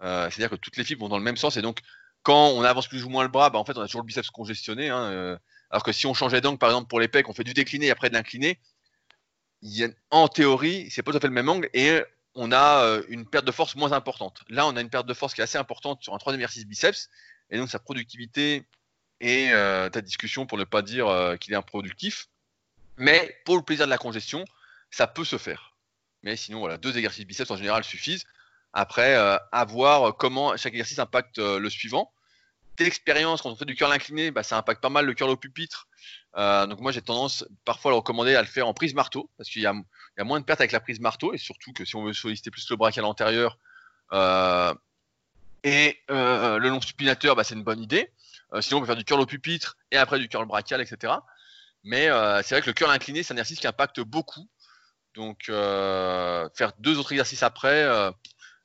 [0.02, 1.80] Euh, c'est-à-dire que toutes les fibres vont dans le même sens et donc
[2.24, 4.08] quand on avance plus ou moins le bras, bah, en fait, on a toujours le
[4.08, 4.90] biceps congestionné.
[4.90, 5.38] Hein, euh,
[5.70, 7.88] alors que si on changeait d'angle, par exemple, pour les pecs, on fait du décliné
[7.88, 8.60] et après de l'incliné,
[10.10, 12.02] en théorie, c'est pas tout à fait le même angle et
[12.36, 14.42] on a euh, une perte de force moins importante.
[14.50, 16.66] Là, on a une perte de force qui est assez importante sur un troisième exercice
[16.66, 17.10] biceps
[17.50, 18.66] et donc sa productivité
[19.20, 22.28] et euh, ta discussion pour ne pas dire euh, qu'il est improductif.
[22.98, 24.46] Mais pour le plaisir de la congestion,
[24.92, 25.76] ça peut se faire.
[26.22, 28.26] Mais sinon, voilà, deux exercices biceps en général suffisent.
[28.72, 32.12] Après, à voir comment chaque exercice impacte le suivant
[32.78, 35.38] d'expérience, quand on fait du curl incliné, bah, ça impacte pas mal le curl au
[35.38, 35.88] pupitre.
[36.36, 39.30] Euh, donc moi j'ai tendance parfois à le recommander à le faire en prise marteau,
[39.38, 39.74] parce qu'il y, a,
[40.24, 42.70] moins de pertes avec la prise marteau, et surtout que si on veut solliciter plus
[42.70, 43.58] le brachial antérieur
[44.14, 44.74] euh,
[45.64, 48.12] et euh, le long supinateur, bah, c'est une bonne idée.
[48.62, 51.14] sinon on peut faire du curl au pupitre et après du curl brachial, etc.
[51.84, 52.08] Mais
[52.44, 54.50] c'est vrai que le curl incliné, c'est un exercice qui impacte beaucoup.
[55.16, 57.84] Donc faire deux autres exercices après,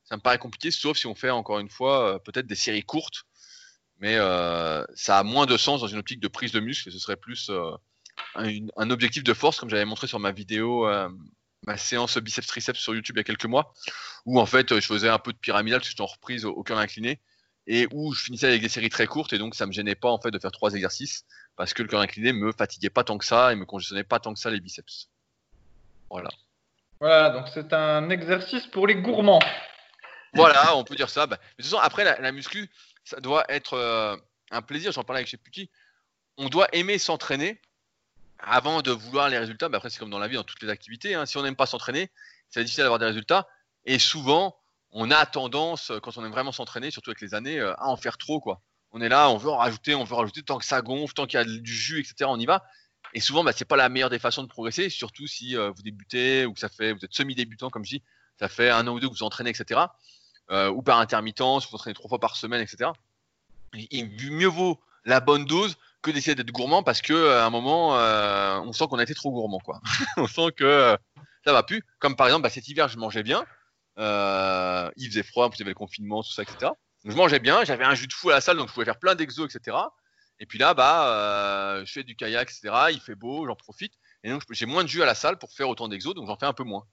[0.05, 3.24] ça me paraît compliqué, sauf si on fait encore une fois peut-être des séries courtes
[4.01, 6.90] mais euh, ça a moins de sens dans une optique de prise de muscle.
[6.90, 7.72] Ce serait plus euh,
[8.34, 11.09] un, objectif de force, comme j'avais montré sur ma vidéo, euh,
[11.66, 13.74] ma séance biceps triceps sur YouTube il y a quelques mois,
[14.26, 16.62] où en fait je faisais un peu de pyramidal, parce que j'étais en reprise au,
[16.62, 17.20] cœur incliné,
[17.66, 20.11] et où je finissais avec des séries très courtes, et donc ça me gênait pas
[20.11, 21.24] en fait de faire trois exercices,
[21.56, 24.20] parce que le cœur incliné me fatiguait pas tant que ça et me congestionnait pas
[24.20, 25.09] tant que ça les biceps.
[26.11, 26.30] Voilà.
[27.00, 29.40] Voilà, donc c'est un exercice pour les gourmands.
[30.34, 31.26] Voilà, on peut dire ça.
[31.26, 32.70] Bah, de toute façon, après la, la muscu,
[33.04, 34.16] ça doit être euh,
[34.50, 34.92] un plaisir.
[34.92, 35.70] J'en parlais avec chez Puki.
[36.36, 37.61] On doit aimer s'entraîner
[38.39, 39.68] avant de vouloir les résultats.
[39.68, 41.14] Mais après, c'est comme dans la vie, dans toutes les activités.
[41.14, 41.26] Hein.
[41.26, 42.11] Si on n'aime pas s'entraîner,
[42.51, 43.49] c'est difficile d'avoir des résultats.
[43.84, 44.57] Et souvent,
[44.91, 47.97] on a tendance, quand on aime vraiment s'entraîner, surtout avec les années, euh, à en
[47.97, 48.41] faire trop.
[48.41, 48.62] quoi.
[48.93, 51.26] On est là, on veut en rajouter, on veut rajouter tant que ça gonfle, tant
[51.26, 52.28] qu'il y a du jus, etc.
[52.28, 52.64] On y va.
[53.14, 55.82] Et souvent, bah, c'est pas la meilleure des façons de progresser, surtout si euh, vous
[55.82, 58.03] débutez ou que ça fait, vous êtes semi-débutant, comme je dis,
[58.39, 59.86] ça fait un an ou deux que vous entraînez, etc
[60.51, 62.91] euh, ou par intermittence, vous entraînez trois fois par semaine, etc.
[63.74, 65.76] Il mieux vaut la bonne dose
[66.12, 69.14] d'essayer d'être gourmand parce que euh, à un moment, euh, on sent qu'on a été
[69.14, 69.80] trop gourmand, quoi.
[70.16, 70.96] on sent que euh,
[71.44, 71.82] ça va plus.
[71.98, 73.44] Comme par exemple, bah, cet hiver, je mangeais bien.
[73.98, 76.56] Il faisait froid, il y avait le confinement, tout ça, etc.
[77.04, 78.84] Donc, je mangeais bien, j'avais un jus de fou à la salle, donc je pouvais
[78.84, 79.76] faire plein d'exos, etc.
[80.40, 82.74] Et puis là, bah, je fais du kayak, etc.
[82.90, 83.94] Il fait beau, j'en profite.
[84.24, 86.36] Et donc, j'ai moins de jus à la salle pour faire autant d'exos, donc j'en
[86.36, 86.84] fais un peu moins.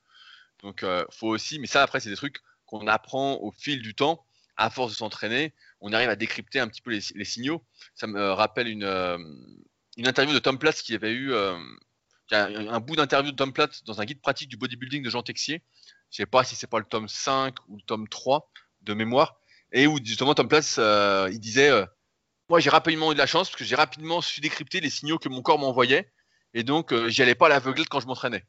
[0.63, 4.25] Donc, faut aussi, mais ça, après, c'est des trucs qu'on apprend au fil du temps,
[4.57, 5.53] à force de s'entraîner.
[5.81, 7.63] On arrive à décrypter un petit peu les, signaux.
[7.93, 9.17] Ça me rappelle une, euh,
[9.97, 11.57] une interview de Tom Platz qui avait eu euh,
[12.31, 15.63] un, bout d'interview de Tom Platz dans un guide pratique du bodybuilding de Jean Texier.
[16.11, 18.51] Je sais pas si c'est pas le tome 5 ou le tome 3
[18.81, 19.37] de mémoire.
[19.71, 21.71] Et où justement Tom Platz, il disait
[22.49, 25.17] Moi, j'ai rapidement eu de la chance parce que j'ai rapidement su décrypter les signaux
[25.17, 26.11] que mon corps m'envoyait.
[26.53, 28.45] Et donc, j'y allais pas à quand je m'entraînais.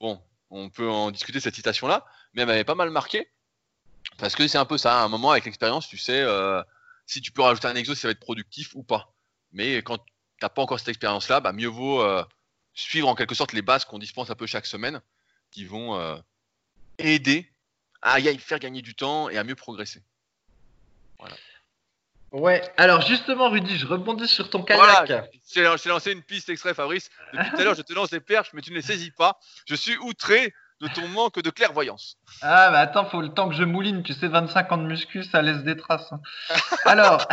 [0.00, 2.04] Bon, on peut en discuter cette citation-là,
[2.34, 3.30] mais elle m'avait pas mal marqué.
[4.18, 6.62] Parce que c'est un peu ça, à un moment avec l'expérience, tu sais euh,
[7.06, 9.12] si tu peux rajouter un exo, si ça va être productif ou pas.
[9.52, 10.04] Mais quand tu
[10.42, 12.24] n'as pas encore cette expérience-là, bah, mieux vaut euh,
[12.74, 15.00] suivre en quelque sorte les bases qu'on dispense un peu chaque semaine,
[15.50, 16.16] qui vont euh,
[16.98, 17.50] aider
[18.02, 20.02] à faire gagner du temps et à mieux progresser.
[21.18, 21.34] Voilà.
[22.32, 24.78] Ouais, alors justement, Rudy, je rebondis sur ton kayak.
[25.06, 27.08] Voilà, je t'ai lancé une piste extrait, Fabrice.
[27.32, 29.38] Depuis tout à l'heure, je te lance des perches, mais tu ne les saisis pas.
[29.66, 32.16] Je suis outré de ton manque de clairvoyance.
[32.42, 34.02] Ah, bah attends, faut le temps que je mouline.
[34.02, 36.12] Tu sais, 25 ans de muscu, ça laisse des traces.
[36.12, 36.20] Hein.
[36.84, 37.26] Alors.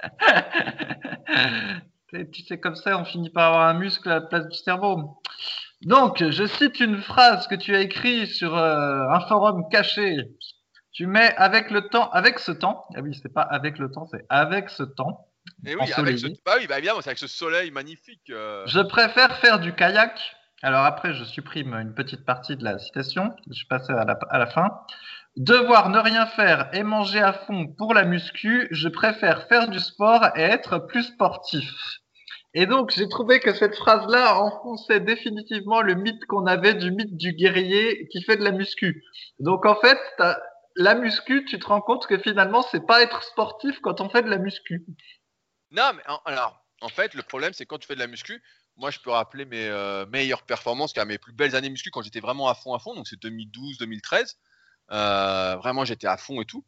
[2.32, 5.20] tu sais, comme ça, on finit par avoir un muscle à la place du cerveau.
[5.82, 10.28] Donc, je cite une phrase que tu as écrite sur euh, un forum caché
[10.94, 12.86] tu mets avec le temps, avec ce temps.
[12.94, 15.28] Ah oui, c'est pas avec le temps, c'est avec ce temps.
[15.66, 18.30] Et eh oui, avec ce, bah oui, bah évidemment, c'est avec ce soleil magnifique.
[18.30, 18.62] Euh.
[18.66, 20.18] Je préfère faire du kayak.
[20.64, 23.36] Alors après, je supprime une petite partie de la citation.
[23.48, 24.70] Je suis passé à la, fin.
[25.36, 29.78] Devoir ne rien faire et manger à fond pour la muscu, je préfère faire du
[29.78, 31.70] sport et être plus sportif.
[32.54, 37.14] Et donc, j'ai trouvé que cette phrase-là enfonçait définitivement le mythe qu'on avait du mythe
[37.14, 39.04] du guerrier qui fait de la muscu.
[39.40, 39.98] Donc, en fait,
[40.76, 44.22] la muscu, tu te rends compte que finalement, c'est pas être sportif quand on fait
[44.22, 44.86] de la muscu.
[45.72, 48.42] Non, mais alors, en fait, le problème, c'est quand tu fais de la muscu,
[48.76, 52.02] moi, je peux rappeler mes euh, meilleures performances, car mes plus belles années muscu quand
[52.02, 54.36] j'étais vraiment à fond, à fond, donc c'est 2012, 2013.
[54.90, 56.64] Euh, vraiment, j'étais à fond et tout.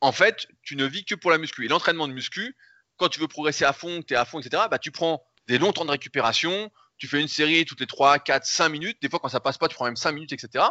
[0.00, 1.64] En fait, tu ne vis que pour la muscu.
[1.64, 2.56] Et l'entraînement de muscu,
[2.96, 5.58] quand tu veux progresser à fond, tu es à fond, etc., bah, tu prends des
[5.58, 8.98] longs temps de récupération, tu fais une série toutes les 3, 4, 5 minutes.
[9.00, 10.64] Des fois, quand ça passe pas, tu prends même 5 minutes, etc.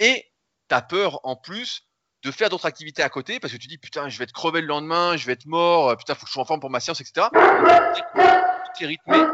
[0.00, 0.24] Et
[0.68, 1.88] tu as peur en plus
[2.22, 4.62] de faire d'autres activités à côté parce que tu dis putain, je vais être crevé
[4.62, 6.80] le lendemain, je vais être mort, putain, faut que je sois en forme pour ma
[6.80, 7.26] séance, etc.
[7.32, 9.26] Tout est rythmé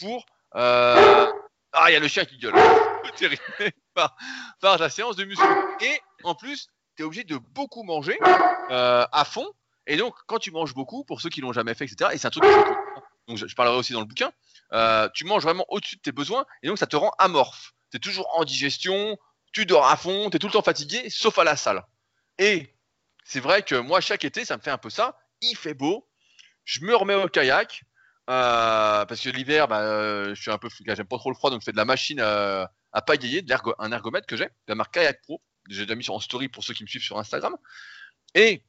[0.00, 0.26] pour.
[0.56, 1.26] Euh...
[1.72, 2.54] Ah, il y a le chien qui gueule.
[3.94, 4.16] Par,
[4.60, 5.44] par la séance de muscu.
[5.80, 8.16] Et en plus, tu es obligé de beaucoup manger
[8.70, 9.52] euh, à fond.
[9.86, 12.28] Et donc, quand tu manges beaucoup, pour ceux qui l'ont jamais fait, etc., et c'est
[12.28, 12.90] un truc que je
[13.26, 14.32] donc je, parlerai aussi dans le bouquin,
[14.72, 17.72] euh, tu manges vraiment au-dessus de tes besoins, et donc ça te rend amorphe.
[17.90, 19.18] Tu es toujours en digestion,
[19.52, 21.84] tu dors à fond, tu es tout le temps fatigué, sauf à la salle.
[22.38, 22.76] Et
[23.24, 25.18] c'est vrai que moi, chaque été, ça me fait un peu ça.
[25.40, 26.08] Il fait beau,
[26.64, 27.82] je me remets au kayak.
[28.30, 31.50] Euh, parce que l'hiver, bah, euh, je suis un peu, j'aime pas trop le froid,
[31.50, 33.44] donc je fais de la machine à, à pagayer,
[33.78, 35.42] un ergomètre que j'ai, de la marque Kayak Pro.
[35.68, 37.56] J'ai déjà mis en story pour ceux qui me suivent sur Instagram.
[38.34, 38.62] Et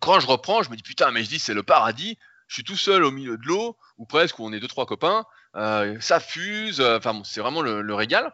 [0.00, 2.16] quand je reprends, je me dis putain, mais je dis c'est le paradis.
[2.48, 4.86] Je suis tout seul au milieu de l'eau, ou presque, où on est deux trois
[4.86, 5.24] copains.
[5.56, 6.80] Euh, ça fuse.
[6.80, 8.32] Enfin, c'est vraiment le, régal.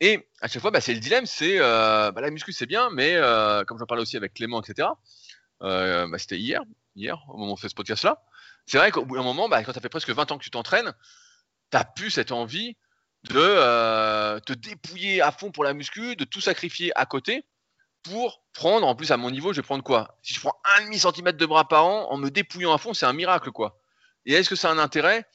[0.00, 2.90] Et à chaque fois, bah, c'est le dilemme, c'est euh, bah, la muscu c'est bien,
[2.90, 4.88] mais euh, comme j'en parlais aussi avec Clément, etc.
[5.62, 6.62] Euh, c'était hier,
[6.96, 8.22] hier, au moment où on fait ce podcast-là.
[8.66, 10.50] C'est vrai qu'au bout d'un moment, bah, quand as fait presque 20 ans que tu
[10.50, 10.92] t'entraînes,
[11.70, 12.76] tu as plus cette envie
[13.24, 17.44] de te dépouiller à fond pour la muscu, de tout sacrifier à côté
[18.02, 20.18] pour prendre, en plus à mon niveau, je vais prendre quoi?
[20.22, 22.92] Si je prends un demi centimètre de bras par an en me dépouillant à fond,
[22.92, 23.80] c'est un miracle quoi.
[24.26, 25.26] Et est-ce que ça un intérêt?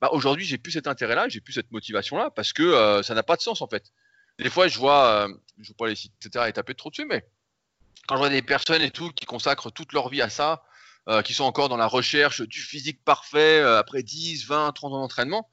[0.00, 3.36] Bah, Aujourd'hui, j'ai plus cet intérêt-là, j'ai plus cette motivation-là parce que ça n'a pas
[3.36, 3.92] de sens en fait
[4.38, 6.90] des fois, je vois, euh, je ne veux pas les citer, etc., et taper trop
[6.90, 7.24] dessus, mais
[8.06, 10.64] quand je vois des personnes et tout qui consacrent toute leur vie à ça,
[11.08, 14.92] euh, qui sont encore dans la recherche du physique parfait euh, après 10, 20, 30
[14.92, 15.50] ans d'entraînement,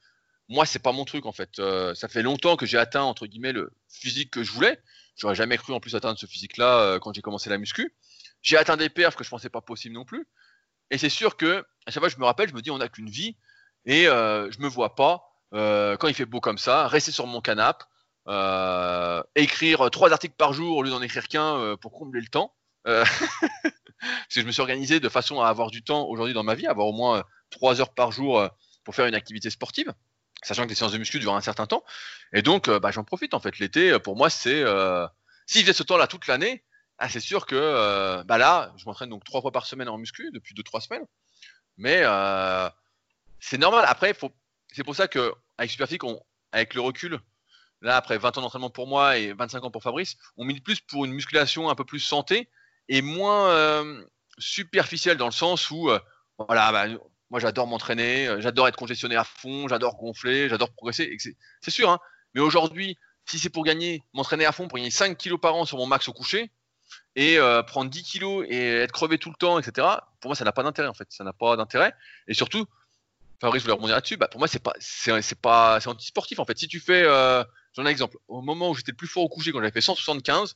[0.48, 1.62] moi, c'est pas mon truc en fait.
[1.94, 4.82] ça fait longtemps que j'ai atteint entre guillemets le physique que je voulais.
[5.16, 7.94] J'aurais jamais cru en plus atteindre ce physique-là quand j'ai commencé la muscu.
[8.42, 10.28] J'ai atteint des perfs que je pensais pas possible non plus.
[10.90, 12.90] Et c'est sûr que à chaque fois, je me rappelle, je me dis, on n'a
[12.90, 13.38] qu'une vie
[13.86, 15.22] et je me vois pas
[15.52, 17.86] quand il fait beau comme ça, rester sur mon canapé,
[18.30, 22.28] euh, écrire trois articles par jour au lieu d'en écrire qu'un euh, pour combler le
[22.28, 22.54] temps.
[24.04, 26.44] Euh, parce que je me suis organisé de façon à avoir du temps aujourd'hui dans
[26.44, 28.48] ma vie, avoir au moins trois heures par jour
[28.84, 29.94] pour faire une activité sportive,
[30.44, 31.84] sachant que les séances de muscu durent un certain temps.
[32.34, 33.60] Et donc, bah, j'en profite en fait.
[33.60, 34.64] L'été, pour moi, c'est
[35.48, 36.64] si j'ai ce temps-là toute l'année,
[37.00, 40.30] ah, c'est sûr que bah là, je m'entraîne donc trois fois par semaine en muscu
[40.32, 41.06] depuis deux trois semaines.
[41.78, 42.04] Mais
[43.40, 43.86] c'est normal.
[43.88, 44.16] Après,
[44.72, 45.78] c'est pour ça que avec
[46.52, 47.20] avec le recul,
[47.82, 50.80] là, après 20 ans d'entraînement pour moi et 25 ans pour Fabrice, on milite plus
[50.80, 52.50] pour une musculation un peu plus santé
[52.90, 54.04] et moins euh,
[54.40, 56.00] superficielle dans le sens où, euh,
[56.38, 56.88] voilà, bah,
[57.30, 61.16] moi j'adore m'entraîner, euh, j'adore être congestionné à fond, j'adore gonfler, j'adore progresser.
[61.62, 62.00] C'est sûr, hein.
[62.34, 65.66] mais aujourd'hui, si c'est pour gagner, m'entraîner à fond, pour gagner 5 kilos par an
[65.66, 66.52] sur mon max au coucher,
[67.16, 69.88] et euh, prendre 10 kilos et être crevé tout le temps, etc.,
[70.20, 71.08] pour moi ça n'a pas d'intérêt en fait.
[71.10, 71.94] Ça n'a pas d'intérêt.
[72.28, 72.66] Et surtout,
[73.40, 76.58] Fabrice voulais rebondir là-dessus, bah, pour moi c'est pas, c'est pas, c'est anti-sportif en fait.
[76.58, 79.30] Si tu fais, j'en ai un exemple, au moment où j'étais le plus fort au
[79.30, 80.56] coucher, quand j'avais fait 175,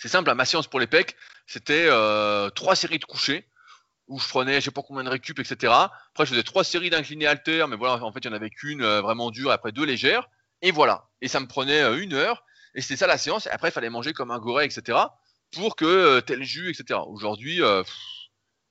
[0.00, 1.14] c'est simple, ma séance pour les pecs,
[1.46, 3.46] c'était euh, trois séries de couchers
[4.08, 5.72] où je prenais je sais pas combien de récup, etc.
[5.72, 8.48] Après, je faisais trois séries d'inclinés alter, mais voilà, en fait, il y en avait
[8.48, 10.28] qu'une euh, vraiment dure, après deux légères,
[10.62, 11.10] et voilà.
[11.20, 12.44] Et ça me prenait euh, une heure,
[12.74, 13.46] et c'était ça la séance.
[13.46, 14.98] Et après, il fallait manger comme un goré, etc.
[15.52, 16.98] pour que tel jus, etc.
[17.06, 17.60] Aujourd'hui,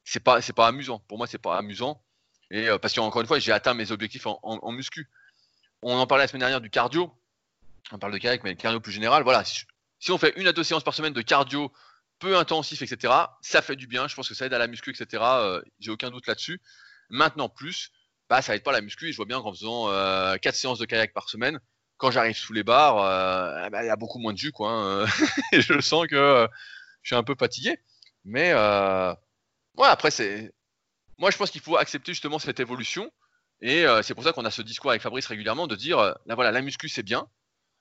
[0.04, 1.00] c'est pas, pas amusant.
[1.08, 2.02] Pour moi, c'est pas amusant.
[2.50, 5.10] Et parce qu'encore une fois, j'ai atteint mes objectifs en, muscu.
[5.84, 7.12] On en parlait la semaine dernière du cardio.
[7.92, 9.24] On parle de kayak, mais le cardio plus général.
[9.24, 9.44] Voilà,
[10.00, 11.72] si, on fait une à deux séances par semaine de cardio
[12.20, 13.14] peu intensif, etc.
[13.42, 14.08] Ça fait du bien.
[14.08, 15.24] Je pense que ça aide à la muscu, etc.
[15.24, 16.62] Euh, j'ai aucun doute là-dessus.
[17.10, 17.92] Maintenant, plus,
[18.30, 19.12] bah, ça aide pas la muscu.
[19.12, 21.60] Je vois bien qu'en faisant euh, 4 séances de kayak par semaine,
[21.98, 24.52] quand j'arrive sous les barres, euh, eh ben, il y a beaucoup moins de jus,
[24.52, 24.72] quoi.
[24.72, 25.06] Hein.
[25.54, 26.48] je sens que
[27.02, 27.78] je suis un peu fatigué.
[28.26, 30.54] Mais ouais, après, c'est.
[31.18, 33.12] Moi, je pense qu'il faut accepter justement cette évolution.
[33.62, 36.52] Et c'est pour ça qu'on a ce discours avec Fabrice régulièrement de dire, là voilà,
[36.52, 37.28] la muscu c'est bien,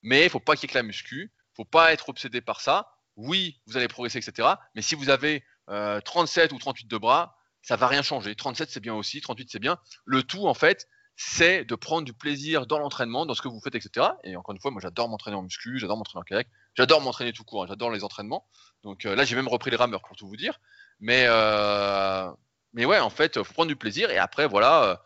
[0.03, 2.63] mais il faut pas qu'il y ait que la muscu, faut pas être obsédé par
[2.63, 4.49] ça oui, vous allez progresser, etc.
[4.75, 8.35] Mais si vous avez 37 euh, ou 38 de bras, ça va rien changer.
[8.35, 9.79] 37 c'est bien aussi, 38 c'est bien.
[10.07, 13.61] Le tout en fait, c'est de prendre du plaisir dans l'entraînement, dans ce que vous
[13.61, 14.07] faites, etc.
[14.23, 17.33] Et encore une fois, moi j'adore m'entraîner en muscu, j'adore m'entraîner en kayak, j'adore m'entraîner
[17.33, 17.67] tout court, hein.
[17.69, 18.47] j'adore les entraînements.
[18.85, 20.61] Donc euh, là j'ai même repris les rameurs pour tout vous dire.
[21.01, 22.31] Mais euh,
[22.73, 25.03] mais ouais, en fait, faut prendre du plaisir et après voilà,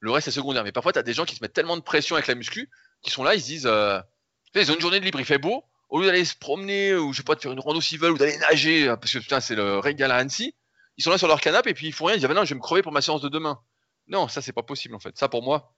[0.00, 0.64] le reste est secondaire.
[0.64, 2.68] Mais parfois tu as des gens qui se mettent tellement de pression avec la muscu,
[3.02, 3.70] qui sont là, ils se disent,
[4.56, 7.12] ils ont une journée de libre, il fait beau, au lieu d'aller se promener ou
[7.12, 9.18] je sais pas de faire une rando s'ils veulent ou d'aller nager euh, parce que
[9.18, 10.54] putain c'est le régal à Annecy,
[10.96, 12.46] ils sont là sur leur canapé et puis ils font rien, ils disent ah, non,
[12.46, 13.60] je vais me crever pour ma séance de demain.
[14.08, 15.16] Non, ça c'est pas possible en fait.
[15.18, 15.74] Ça pour moi,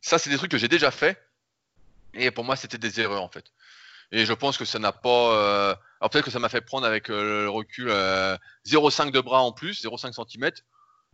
[0.00, 1.22] ça c'est des trucs que j'ai déjà fait
[2.14, 3.44] et pour moi c'était des erreurs en fait.
[4.10, 5.36] Et je pense que ça n'a pas.
[5.36, 5.74] Euh...
[6.00, 9.42] Alors peut-être que ça m'a fait prendre avec euh, le recul 0,5 euh, de bras
[9.42, 10.50] en plus, 0,5 cm.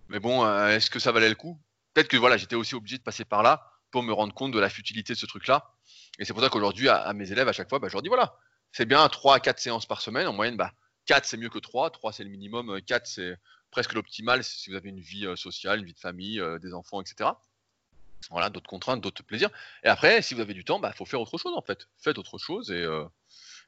[0.09, 1.61] Mais bon, est-ce que ça valait le coup?
[1.93, 4.59] Peut-être que voilà, j'étais aussi obligé de passer par là pour me rendre compte de
[4.59, 5.75] la futilité de ce truc-là.
[6.19, 8.09] Et c'est pour ça qu'aujourd'hui, à, mes élèves, à chaque fois, bah, je leur dis
[8.09, 8.37] voilà,
[8.73, 10.27] c'est bien 3 à 4 séances par semaine.
[10.27, 10.73] En moyenne, bah,
[11.07, 11.91] 4 c'est mieux que 3.
[11.91, 12.81] 3 c'est le minimum.
[12.83, 13.37] 4 c'est
[13.71, 16.75] presque l'optimal si vous avez une vie euh, sociale, une vie de famille, euh, des
[16.75, 17.31] enfants, etc.
[18.31, 19.51] Voilà, d'autres contraintes, d'autres plaisirs.
[19.85, 21.89] Et après, si vous avez du temps, il bah, faut faire autre chose en fait.
[21.99, 23.05] Faites autre chose et euh,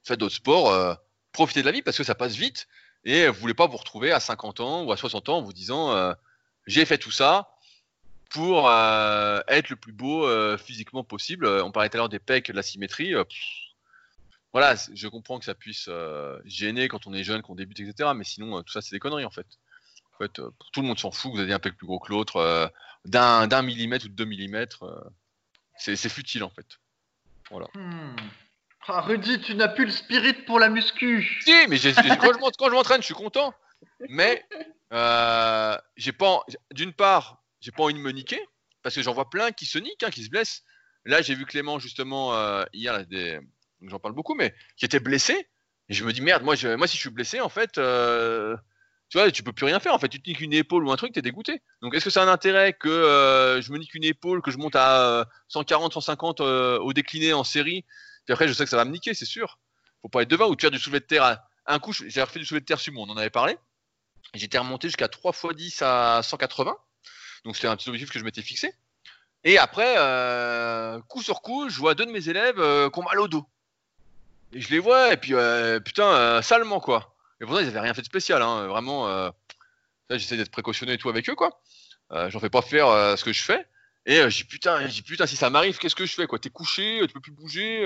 [0.03, 0.99] faites d'autres sports.
[1.33, 2.67] profitez de la vie parce que ça passe vite.
[3.05, 5.53] Et vous voulez pas vous retrouver à 50 ans ou à 60 ans en vous
[5.53, 6.15] disant
[6.67, 7.55] j'ai fait tout ça,
[8.31, 11.45] pour euh, être le plus beau euh, physiquement possible.
[11.45, 13.13] Euh, on parlait tout à l'heure des pecs, de la symétrie.
[14.53, 15.91] voilà, je comprends que ça puisse
[16.45, 18.11] gêner quand on est jeune, qu'on débute, etc.
[18.15, 19.47] Mais sinon, tout ça, c'est des conneries en fait.
[20.15, 20.41] En fait,
[20.73, 21.33] tout le monde s'en fout.
[21.33, 22.73] Vous avez un pec plus gros que l'autre,
[23.05, 25.13] d'un millimètre ou de deux millimètres.
[25.77, 26.67] c'est futile en fait.
[27.51, 27.67] Voilà.
[27.75, 28.15] Hmm.
[28.87, 31.39] Ah, Rudy, tu n'as plus le spirit pour la muscu.
[31.45, 33.53] Si, mais quand je m'entraîne, je suis content.
[34.09, 34.45] Mais
[35.97, 36.45] j'ai pas.
[36.73, 38.41] D'une part, j'ai pas envie de me niquer
[38.83, 40.65] parce que j'en vois plein qui se niquent, hein, qui se blessent.
[41.05, 43.05] Là, j'ai vu Clément justement euh, hier,
[43.83, 45.49] j'en parle beaucoup, mais qui était blessé.
[45.89, 48.57] Et je me dis merde, moi, si je suis blessé, en fait, euh,
[49.09, 49.95] tu vois, tu peux plus rien faire.
[49.95, 51.63] En fait, tu te niques une épaule ou un truc, t'es dégoûté.
[51.83, 54.59] Donc, est-ce que c'est un intérêt que euh, je me nique une épaule, que je
[54.59, 57.85] monte à 140, 150 au décliné en série,
[58.25, 59.59] puis après, je sais que ça va me niquer, c'est sûr.
[60.03, 61.25] Faut pas être devant ou tu faire du soulevé de terre.
[61.25, 61.49] À...
[61.67, 63.57] Un coup, j'ai refait du soulevé de terre sur moi, on en avait parlé.
[64.35, 66.77] J'étais remonté jusqu'à 3 x 10 à 180.
[67.45, 68.75] Donc c'était un petit objectif que je m'étais fixé.
[69.45, 73.03] Et après, euh, coup sur coup, je vois deux de mes élèves euh, qui ont
[73.03, 73.47] mal au dos.
[74.53, 77.15] Et je les vois, et puis euh, putain, salement quoi.
[77.41, 79.33] Et pourtant, ils avaient rien fait de spécial, hein, vraiment.
[80.11, 81.63] J'essaie d'être précautionné et tout avec eux, quoi.
[82.11, 83.67] J'en fais pas faire ce que je fais.
[84.07, 86.39] Et je dis putain, dis putain, si ça m'arrive, qu'est-ce que je fais quoi?
[86.39, 87.85] T'es couché, tu peux plus bouger.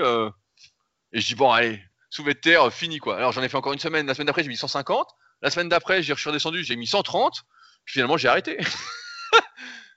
[1.13, 3.15] Et je dis bon, allez, soulevé de terre, fini quoi.
[3.15, 4.07] Alors j'en ai fait encore une semaine.
[4.07, 5.07] La semaine d'après, j'ai mis 150.
[5.41, 7.43] La semaine d'après, j'ai redescendu, j'ai mis 130.
[7.85, 8.57] Puis finalement, j'ai arrêté.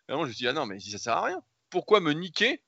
[0.09, 1.43] Et je me suis dit, ah non, mais ça sert à rien.
[1.70, 2.62] Pourquoi me niquer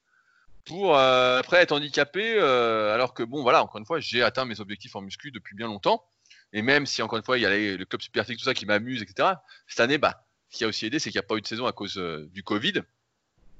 [0.64, 4.44] pour euh, après être handicapé euh, alors que bon voilà encore une fois j'ai atteint
[4.44, 6.04] mes objectifs en muscu depuis bien longtemps.
[6.52, 8.66] Et même si encore une fois il y a le club super tout ça qui
[8.66, 9.30] m'amuse etc
[9.66, 11.46] cette année bah ce qui a aussi aidé c'est qu'il n'y a pas eu de
[11.46, 12.82] saison à cause euh, du Covid.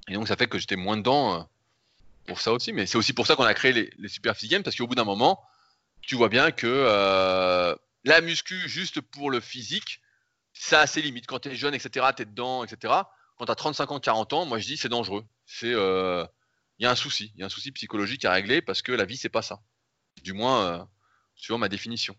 [0.08, 1.48] Et donc ça fait que j'étais moins dedans
[2.26, 2.72] pour ça aussi.
[2.72, 4.08] Mais c'est aussi pour ça qu'on a créé les, les
[4.48, 5.42] games parce qu'au bout d'un moment
[6.00, 10.00] tu vois bien que la muscu juste pour le physique
[10.60, 13.02] ça a ses limites quand tu es jeune etc tu es dedans etc
[13.40, 15.24] quand tu as 35 ans, 40 ans, moi je dis c'est dangereux.
[15.46, 16.26] C'est il euh,
[16.78, 19.06] y a un souci, il y a un souci psychologique à régler parce que la
[19.06, 19.60] vie c'est pas ça.
[20.22, 20.84] Du moins euh,
[21.36, 22.14] suivant ma définition.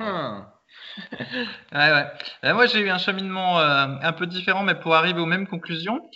[0.00, 0.40] Hmm.
[1.12, 2.06] ouais, ouais.
[2.42, 6.10] Euh, moi, j'ai eu un cheminement un peu différent, mais pour arriver aux mêmes conclusions.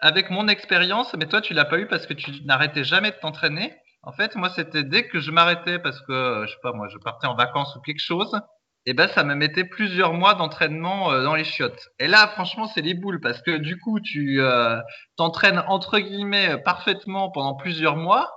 [0.00, 3.16] Avec mon expérience, mais toi, tu l'as pas eu parce que tu n'arrêtais jamais de
[3.16, 3.74] t'entraîner.
[4.02, 6.98] En fait, moi, c'était dès que je m'arrêtais parce que, je sais pas, moi, je
[6.98, 8.38] partais en vacances ou quelque chose,
[8.86, 11.88] et ben, ça me mettait plusieurs mois d'entraînement euh, dans les chiottes.
[11.98, 14.78] Et là, franchement, c'est les boules parce que du coup, tu euh,
[15.16, 18.30] t'entraînes entre guillemets euh, parfaitement pendant plusieurs mois.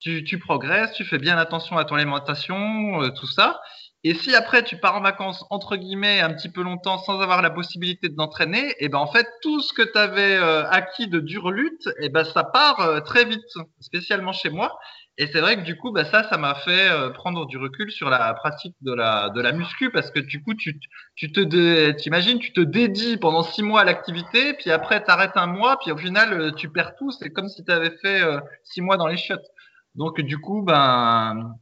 [0.00, 3.60] Tu, progresses, tu fais bien attention à ton alimentation, tout ça.
[4.02, 7.40] Et si après tu pars en vacances entre guillemets un petit peu longtemps sans avoir
[7.40, 10.34] la possibilité de t'entraîner, et ben en fait tout ce que tu avais
[10.70, 13.44] acquis de dure lutte, et ben ça part très vite,
[13.78, 14.76] spécialement chez moi.
[15.18, 17.90] Et c'est vrai que du coup, bah, ça, ça m'a fait euh, prendre du recul
[17.92, 20.80] sur la pratique de la de la muscu parce que du coup, tu
[21.16, 25.36] tu te dé- t'imagines, tu te dédies pendant six mois à l'activité, puis après t'arrêtes
[25.36, 27.10] un mois, puis au final euh, tu perds tout.
[27.12, 29.46] C'est comme si tu avais fait euh, six mois dans les chiottes.
[29.94, 31.54] Donc du coup, ben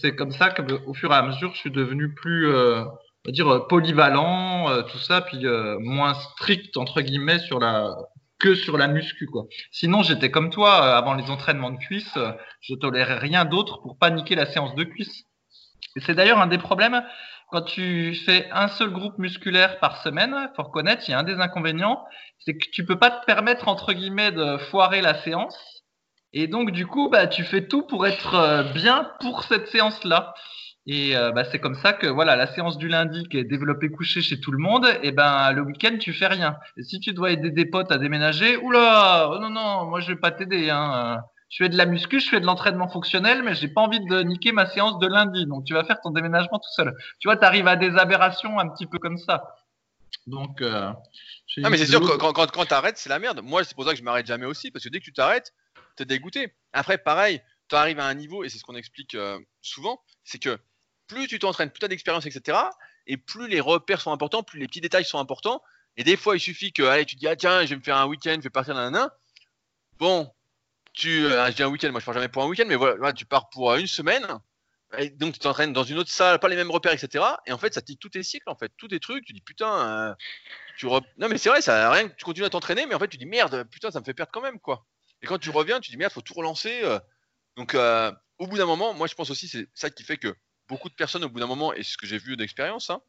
[0.00, 2.90] c'est comme ça que, au fur et à mesure, je suis devenu plus, euh, on
[3.26, 7.94] va dire, polyvalent, euh, tout ça, puis euh, moins strict entre guillemets sur la
[8.40, 9.44] que sur la muscu quoi.
[9.70, 13.80] Sinon, j'étais comme toi euh, avant les entraînements de cuisses, euh, je tolérais rien d'autre
[13.82, 15.24] pour pas niquer la séance de cuisses.
[15.96, 17.02] Et c'est d'ailleurs un des problèmes
[17.50, 20.34] quand tu fais un seul groupe musculaire par semaine.
[20.56, 22.04] Faut reconnaître, il y a un des inconvénients,
[22.38, 25.56] c'est que tu peux pas te permettre entre guillemets de foirer la séance.
[26.32, 30.34] Et donc, du coup, bah, tu fais tout pour être euh, bien pour cette séance-là.
[30.86, 33.90] Et euh, bah, c'est comme ça que voilà, la séance du lundi qui est développée
[33.90, 36.56] couché chez tout le monde, et ben le week-end tu fais rien.
[36.76, 40.08] Et si tu dois aider des potes à déménager, oula, oh non non, moi je
[40.08, 40.70] vais pas t'aider.
[40.70, 41.20] Hein.
[41.50, 44.22] Je fais de la muscu, je fais de l'entraînement fonctionnel, mais j'ai pas envie de
[44.22, 45.46] niquer ma séance de lundi.
[45.46, 46.94] Donc tu vas faire ton déménagement tout seul.
[47.18, 49.56] Tu vois, tu arrives à des aberrations un petit peu comme ça.
[50.26, 50.92] Donc, euh,
[51.62, 53.40] Ah, mais c'est sûr, l'autre- quand, quand, quand t'arrêtes, c'est la merde.
[53.42, 55.52] Moi, c'est pour ça que je m'arrête jamais aussi, parce que dès que tu t'arrêtes,
[55.96, 56.54] t'es dégoûté.
[56.72, 60.38] Après, pareil, tu arrives à un niveau, et c'est ce qu'on explique euh, souvent, c'est
[60.38, 60.58] que
[61.10, 62.58] plus tu t'entraînes, plus tu as d'expérience, etc.,
[63.06, 65.62] et plus les repères sont importants, plus les petits détails sont importants.
[65.96, 67.82] Et des fois, il suffit que, allez, tu te dis, ah tiens, je vais me
[67.82, 69.10] faire un week-end, je vais partir d'un.
[69.98, 70.32] Bon,
[70.92, 73.12] tu, euh, je dis un week-end, moi je pars jamais pour un week-end, mais voilà,
[73.12, 74.24] tu pars pour euh, une semaine.
[75.14, 77.24] Donc tu t'entraînes dans une autre salle, pas les mêmes repères, etc.
[77.46, 79.24] Et en fait, ça tique tous tes cycles, en fait, tous tes trucs.
[79.24, 80.14] Tu dis putain, euh,
[80.76, 82.08] tu re- non mais c'est vrai, ça rien.
[82.08, 84.32] Tu continues à t'entraîner, mais en fait tu dis merde, putain, ça me fait perdre
[84.32, 84.84] quand même quoi.
[85.22, 86.82] Et quand tu reviens, tu dis merde, faut tout relancer.
[87.56, 87.76] Donc
[88.38, 90.34] au bout d'un moment, moi je pense aussi c'est ça qui fait que
[90.70, 93.02] beaucoup de personnes au bout d'un moment, et c'est ce que j'ai vu d'expérience, hein,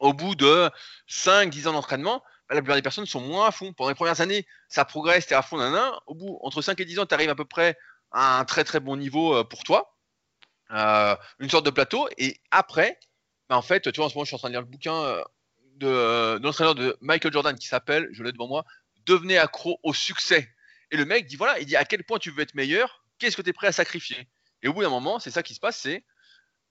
[0.00, 0.70] au bout de
[1.08, 3.72] 5-10 ans d'entraînement, bah, la plupart des personnes sont moins à fond.
[3.72, 5.92] Pendant les premières années, ça progresse, t'es à fond, nanan.
[6.06, 7.78] Au bout, entre 5 et 10 ans, tu arrives à peu près
[8.10, 9.96] à un très très bon niveau euh, pour toi.
[10.72, 12.08] Euh, une sorte de plateau.
[12.18, 12.98] Et après,
[13.48, 14.66] bah, en fait, tu vois, en ce moment, je suis en train de lire le
[14.66, 15.22] bouquin
[15.76, 18.64] de, euh, de l'entraîneur de Michael Jordan qui s'appelle, je l'ai devant moi,
[19.06, 20.48] Devenez accro au succès.
[20.90, 23.36] Et le mec dit voilà, il dit à quel point tu veux être meilleur, qu'est-ce
[23.36, 24.28] que tu es prêt à sacrifier?
[24.62, 26.04] Et au bout d'un moment, c'est ça qui se passe, c'est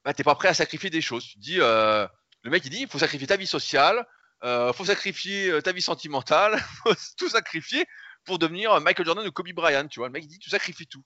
[0.03, 1.33] bah, t'es pas prêt à sacrifier des choses.
[1.37, 2.07] Dis, euh,
[2.43, 4.05] le mec il dit il faut sacrifier ta vie sociale,
[4.43, 7.85] euh, faut sacrifier euh, ta vie sentimentale, faut tout sacrifier
[8.25, 9.87] pour devenir euh, Michael Jordan ou Kobe Bryant.
[9.87, 11.03] Tu vois, le mec il dit tu sacrifies tout.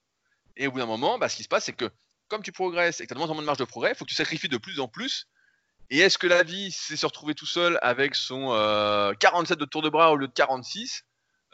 [0.56, 1.90] Et au bout d'un moment, bah, ce qui se passe, c'est que
[2.28, 3.92] comme tu progresses et que tu as de moins en moins de marge de progrès,
[3.92, 5.28] il faut que tu sacrifies de plus en plus.
[5.90, 9.66] Et est-ce que la vie, c'est se retrouver tout seul avec son euh, 47 de
[9.66, 11.04] tour de bras au lieu de 46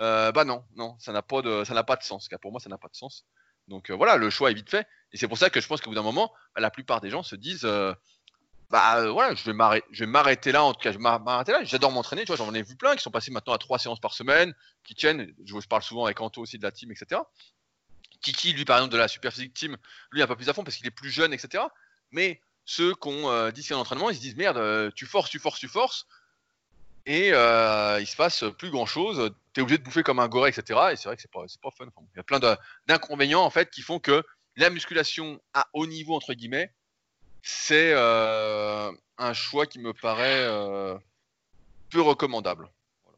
[0.01, 2.29] euh, Bah non, non, ça n'a pas de, ça n'a pas de sens.
[2.41, 3.25] Pour moi, ça n'a pas de sens.
[3.69, 4.85] Donc euh, voilà, le choix est vite fait.
[5.13, 7.09] Et c'est pour ça que je pense qu'au bout d'un moment, bah, la plupart des
[7.09, 7.93] gens se disent, euh,
[8.69, 10.63] bah euh, voilà, je vais m'arrêter, là.
[10.63, 11.63] En tout cas, je vais m'arrêter là.
[11.63, 12.23] J'adore m'entraîner.
[12.23, 14.53] Tu vois, j'en ai vu plein qui sont passés maintenant à trois séances par semaine,
[14.83, 15.33] qui tiennent.
[15.45, 17.21] Je, parle souvent avec Anto aussi de la team, etc.
[18.21, 19.77] Kiki, lui, par exemple, de la Super Physique Team,
[20.11, 21.63] lui, un peu plus à fond parce qu'il est plus jeune, etc.
[22.11, 25.39] Mais ceux qui ont euh, 10 séances d'entraînement, ils se disent merde, tu forces, tu
[25.39, 26.05] forces, tu forces.
[27.09, 29.33] Et euh, il se passe plus grand chose.
[29.53, 30.79] Tu es obligé de bouffer comme un goré, etc.
[30.91, 31.87] Et c'est vrai que c'est pas, pas fun.
[31.87, 32.39] Enfin, il y a plein
[32.85, 34.23] d'inconvénients, en fait, qui font que
[34.57, 36.71] la musculation à haut niveau, entre guillemets,
[37.41, 40.95] c'est euh, un choix qui me paraît euh,
[41.89, 42.69] peu recommandable.
[43.03, 43.17] Voilà,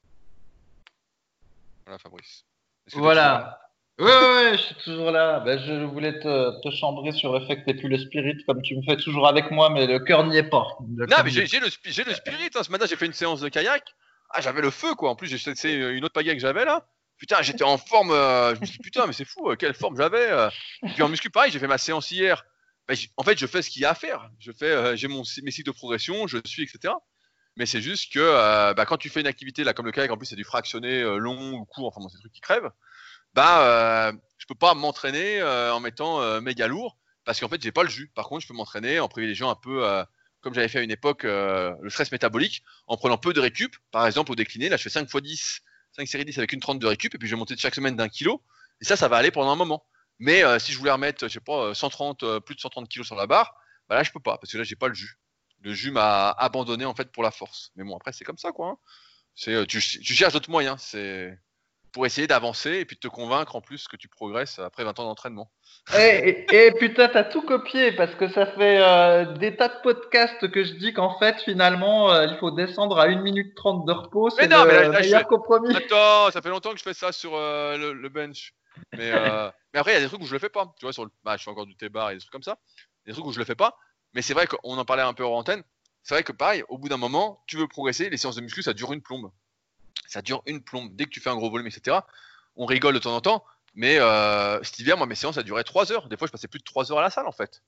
[1.86, 2.46] voilà Fabrice.
[2.94, 3.61] Voilà.
[4.02, 5.40] Ouais, ouais, je suis toujours là.
[5.42, 8.62] Ben, je voulais te, te chambrer sur le fait que t'es plus le spirit comme
[8.62, 10.66] tu me fais toujours avec moi, mais le cœur n'y est pas.
[10.98, 12.50] Le Non, mais j'ai le, spi- j'ai le spirit.
[12.56, 12.64] hein.
[12.64, 13.84] Ce matin, j'ai fait une séance de kayak.
[14.32, 15.12] Ah, j'avais le feu, quoi.
[15.12, 16.86] En plus, j'ai c'est une autre pagaie que j'avais là.
[17.18, 18.10] Putain, j'étais en forme.
[18.12, 20.32] euh, je me suis dit, putain, mais c'est fou, euh, quelle forme j'avais.
[20.32, 20.50] euh.
[20.94, 22.44] Puis en muscu, pareil, j'ai fait ma séance hier.
[22.88, 24.30] Ben, en fait, je fais ce qu'il y a à faire.
[24.40, 26.94] Je fais, j'ai mon, mes cycles de progression, je suis, etc.
[27.58, 30.18] Mais c'est juste que bah, quand tu fais une activité là, comme le kayak, en
[30.18, 32.72] plus, c'est du fractionné long ou court, enfin, bon, c'est des trucs qui crèvent.
[33.34, 37.62] Bah, euh, je peux pas m'entraîner euh, en mettant euh, méga lourd parce qu'en fait,
[37.62, 38.12] j'ai pas le jus.
[38.14, 39.86] Par contre, je peux m'entraîner en privilégiant un peu,
[40.42, 43.76] comme j'avais fait à une époque, le stress métabolique, en prenant peu de récup.
[43.92, 45.62] Par exemple, au décliné, là, je fais 5 x 10,
[45.98, 47.96] 5 séries 10 avec une 30 de récup, et puis je vais monter chaque semaine
[47.96, 48.42] d'un kilo.
[48.82, 49.86] Et ça, ça va aller pendant un moment.
[50.22, 53.08] Mais si je voulais remettre, je sais pas, euh, 130, euh, plus de 130 kilos
[53.08, 53.56] sur la barre,
[53.90, 55.18] bah là, je peux pas, parce que là, j'ai pas le jus.
[55.62, 57.72] le jus m'a abandonné en fait pour la force.
[57.76, 58.70] Mais bon, après c'est comme ça quoi.
[58.70, 58.78] Hein.
[59.36, 60.82] Tu, tu cherches d'autres moyens.
[60.82, 61.38] C'est
[61.92, 64.98] pour essayer d'avancer et puis de te convaincre en plus que tu progresses après 20
[65.00, 65.52] ans d'entraînement.
[65.98, 69.82] Et, et, et, putain, t'as tout copié parce que ça fait euh, des tas de
[69.82, 73.86] podcasts que je dis qu'en fait, finalement, euh, il faut descendre à 1 minute 30
[73.88, 74.30] de repos.
[74.30, 75.76] C'est le mais là, là, meilleur je- compromis.
[75.76, 78.54] Attends, ça fait longtemps que je fais ça sur euh, le, le bench.
[78.94, 79.12] Mais,
[79.74, 80.72] mais après, il y a des trucs où je le fais pas.
[80.78, 82.58] Tu vois, sur le, bah, je fais encore du T-bar et des trucs comme ça.
[83.06, 83.76] Des trucs où je le fais pas.
[84.14, 85.64] Mais c'est vrai qu'on en parlait un peu hors antenne.
[86.04, 88.10] C'est vrai que pareil, au bout d'un moment, tu veux progresser.
[88.10, 89.32] Les séances de muscu, ça dure une plombe.
[90.08, 90.96] Ça dure une plombe.
[90.96, 91.98] Dès que tu fais un gros volume, etc.
[92.56, 93.44] On rigole de temps en temps.
[93.74, 96.10] Mais euh, cet hiver, moi, mes séances, ça durait 3 heures.
[96.10, 97.62] Des fois, je passais plus de 3 heures à la salle, en fait.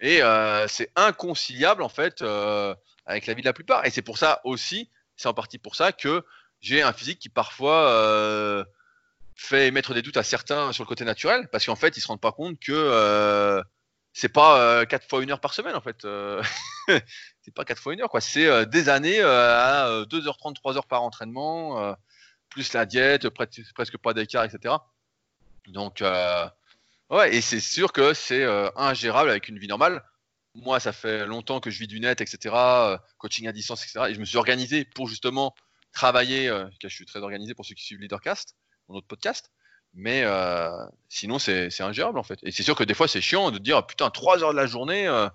[0.00, 2.74] Et euh, c'est inconciliable, en fait, euh,
[3.04, 3.84] avec la vie de la plupart.
[3.84, 6.24] Et c'est pour ça aussi, c'est en partie pour ça que
[6.60, 8.64] j'ai un physique qui parfois euh,
[9.34, 12.06] fait émettre des doutes à certains sur le côté naturel, parce qu'en fait, ils se
[12.06, 13.62] rendent pas compte que
[14.20, 16.04] c'est pas euh, 4 fois une heure par semaine, en fait.
[16.04, 16.42] Euh,
[17.40, 18.20] c'est pas 4 fois une heure, quoi.
[18.20, 21.96] C'est euh, des années à euh, 2h30, 3h par entraînement,
[22.50, 24.74] plus la diète, pres- presque pas d'écart, etc.
[25.68, 26.02] Donc,
[27.10, 28.44] ouais, et c'est sûr que c'est
[28.76, 30.04] ingérable avec une vie normale.
[30.54, 32.54] Moi, ça fait longtemps que je vis du net, etc.
[33.16, 34.06] coaching à distance, etc.
[34.10, 35.54] Et je me suis organisé pour justement
[35.92, 36.52] travailler.
[36.82, 38.54] je suis très organisé pour ceux qui suivent Leadercast,
[38.88, 39.50] mon autre podcast.
[39.94, 40.70] Mais euh,
[41.08, 42.38] sinon, c'est ingérable en fait.
[42.42, 44.56] Et c'est sûr que des fois, c'est chiant de dire ah, putain, 3 heures de
[44.56, 45.06] la journée.
[45.08, 45.28] Euh,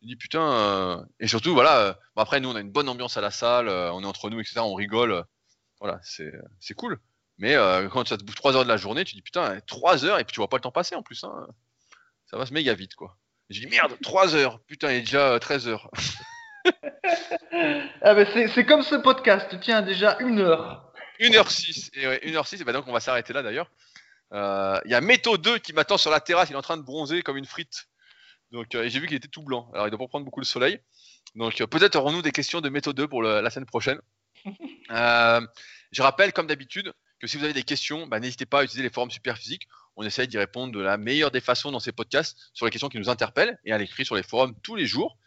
[0.00, 0.52] tu dis putain.
[0.52, 1.78] euh, Et surtout, voilà.
[1.80, 3.68] euh, bon, après, nous, on a une bonne ambiance à la salle.
[3.68, 4.60] on est entre nous, etc.
[4.60, 5.24] On rigole.
[5.80, 6.98] voilà, c'est cool.
[7.38, 7.54] Mais
[7.92, 10.24] quand ça te bouffe 3 heures de la journée, tu dis putain, 3 heures et
[10.24, 11.22] puis tu vois pas le temps passer en plus.
[11.24, 11.46] Hein.
[12.26, 13.16] Ça va se méga vite quoi.
[13.48, 14.60] Je dis merde, 3 heures.
[14.66, 15.90] Putain, il est déjà euh, 13 heures.
[18.02, 19.56] Ah, c'est c'est comme ce podcast.
[19.60, 20.87] Tiens, déjà une heure.
[21.20, 21.90] 1h06.
[21.94, 23.70] Et ouais, 1h06, et bah donc on va s'arrêter là d'ailleurs.
[24.32, 26.76] Euh, Il y a Métaux 2 qui m'attend sur la terrasse, il est en train
[26.76, 27.86] de bronzer comme une frite.
[28.50, 29.70] Donc euh, j'ai vu qu'il était tout blanc.
[29.74, 30.78] Alors il doit pas prendre beaucoup le soleil.
[31.34, 34.00] Donc euh, peut-être aurons-nous des questions de Métaux 2 pour le- la semaine prochaine.
[35.90, 38.82] Je rappelle comme d'habitude que si vous avez des questions, bah, n'hésitez pas à utiliser
[38.82, 39.66] les forums super physiques.
[39.96, 42.88] On essaye d'y répondre de la meilleure des façons dans ces podcasts sur les questions
[42.88, 45.18] qui nous interpellent et à l'écrit sur les forums tous les jours.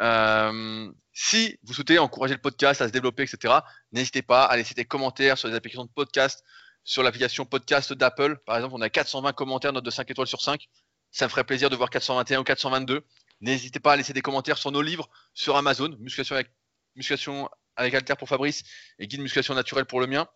[0.00, 3.54] Euh, si vous souhaitez encourager le podcast à se développer, etc.,
[3.92, 6.44] n'hésitez pas à laisser des commentaires sur les applications de podcast,
[6.84, 8.36] sur l'application podcast d'Apple.
[8.44, 10.68] Par exemple, on a 420 commentaires, note de 5 étoiles sur 5.
[11.10, 13.02] Ça me ferait plaisir de voir 421 ou 422.
[13.40, 16.48] N'hésitez pas à laisser des commentaires sur nos livres sur Amazon, musculation avec,
[16.94, 18.62] musculation avec Alter pour Fabrice
[18.98, 20.28] et guide musculation naturelle pour le mien.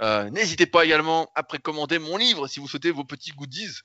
[0.00, 3.80] Euh, N'hésitez pas également à précommander mon livre si vous souhaitez vos petits goodies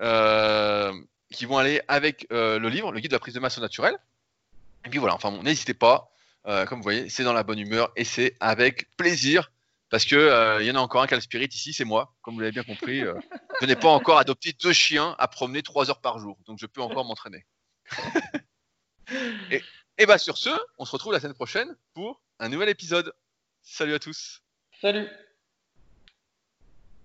[0.00, 0.92] euh,
[1.32, 3.96] qui vont aller avec le livre, le guide de la prise de masse au naturel.
[4.84, 6.10] Et puis voilà, enfin bon, n'hésitez pas.
[6.46, 9.52] Euh, comme vous voyez, c'est dans la bonne humeur et c'est avec plaisir
[9.90, 11.84] parce que euh, il y en a encore un qui a le spirit ici, c'est
[11.84, 12.14] moi.
[12.22, 13.14] Comme vous l'avez bien compris, euh,
[13.60, 16.66] je n'ai pas encore adopté deux chiens à promener trois heures par jour, donc je
[16.66, 17.46] peux encore m'entraîner.
[19.50, 19.62] et,
[19.98, 23.12] et bah sur ce, on se retrouve la semaine prochaine pour un nouvel épisode.
[23.62, 24.42] Salut à tous.
[24.80, 25.06] Salut.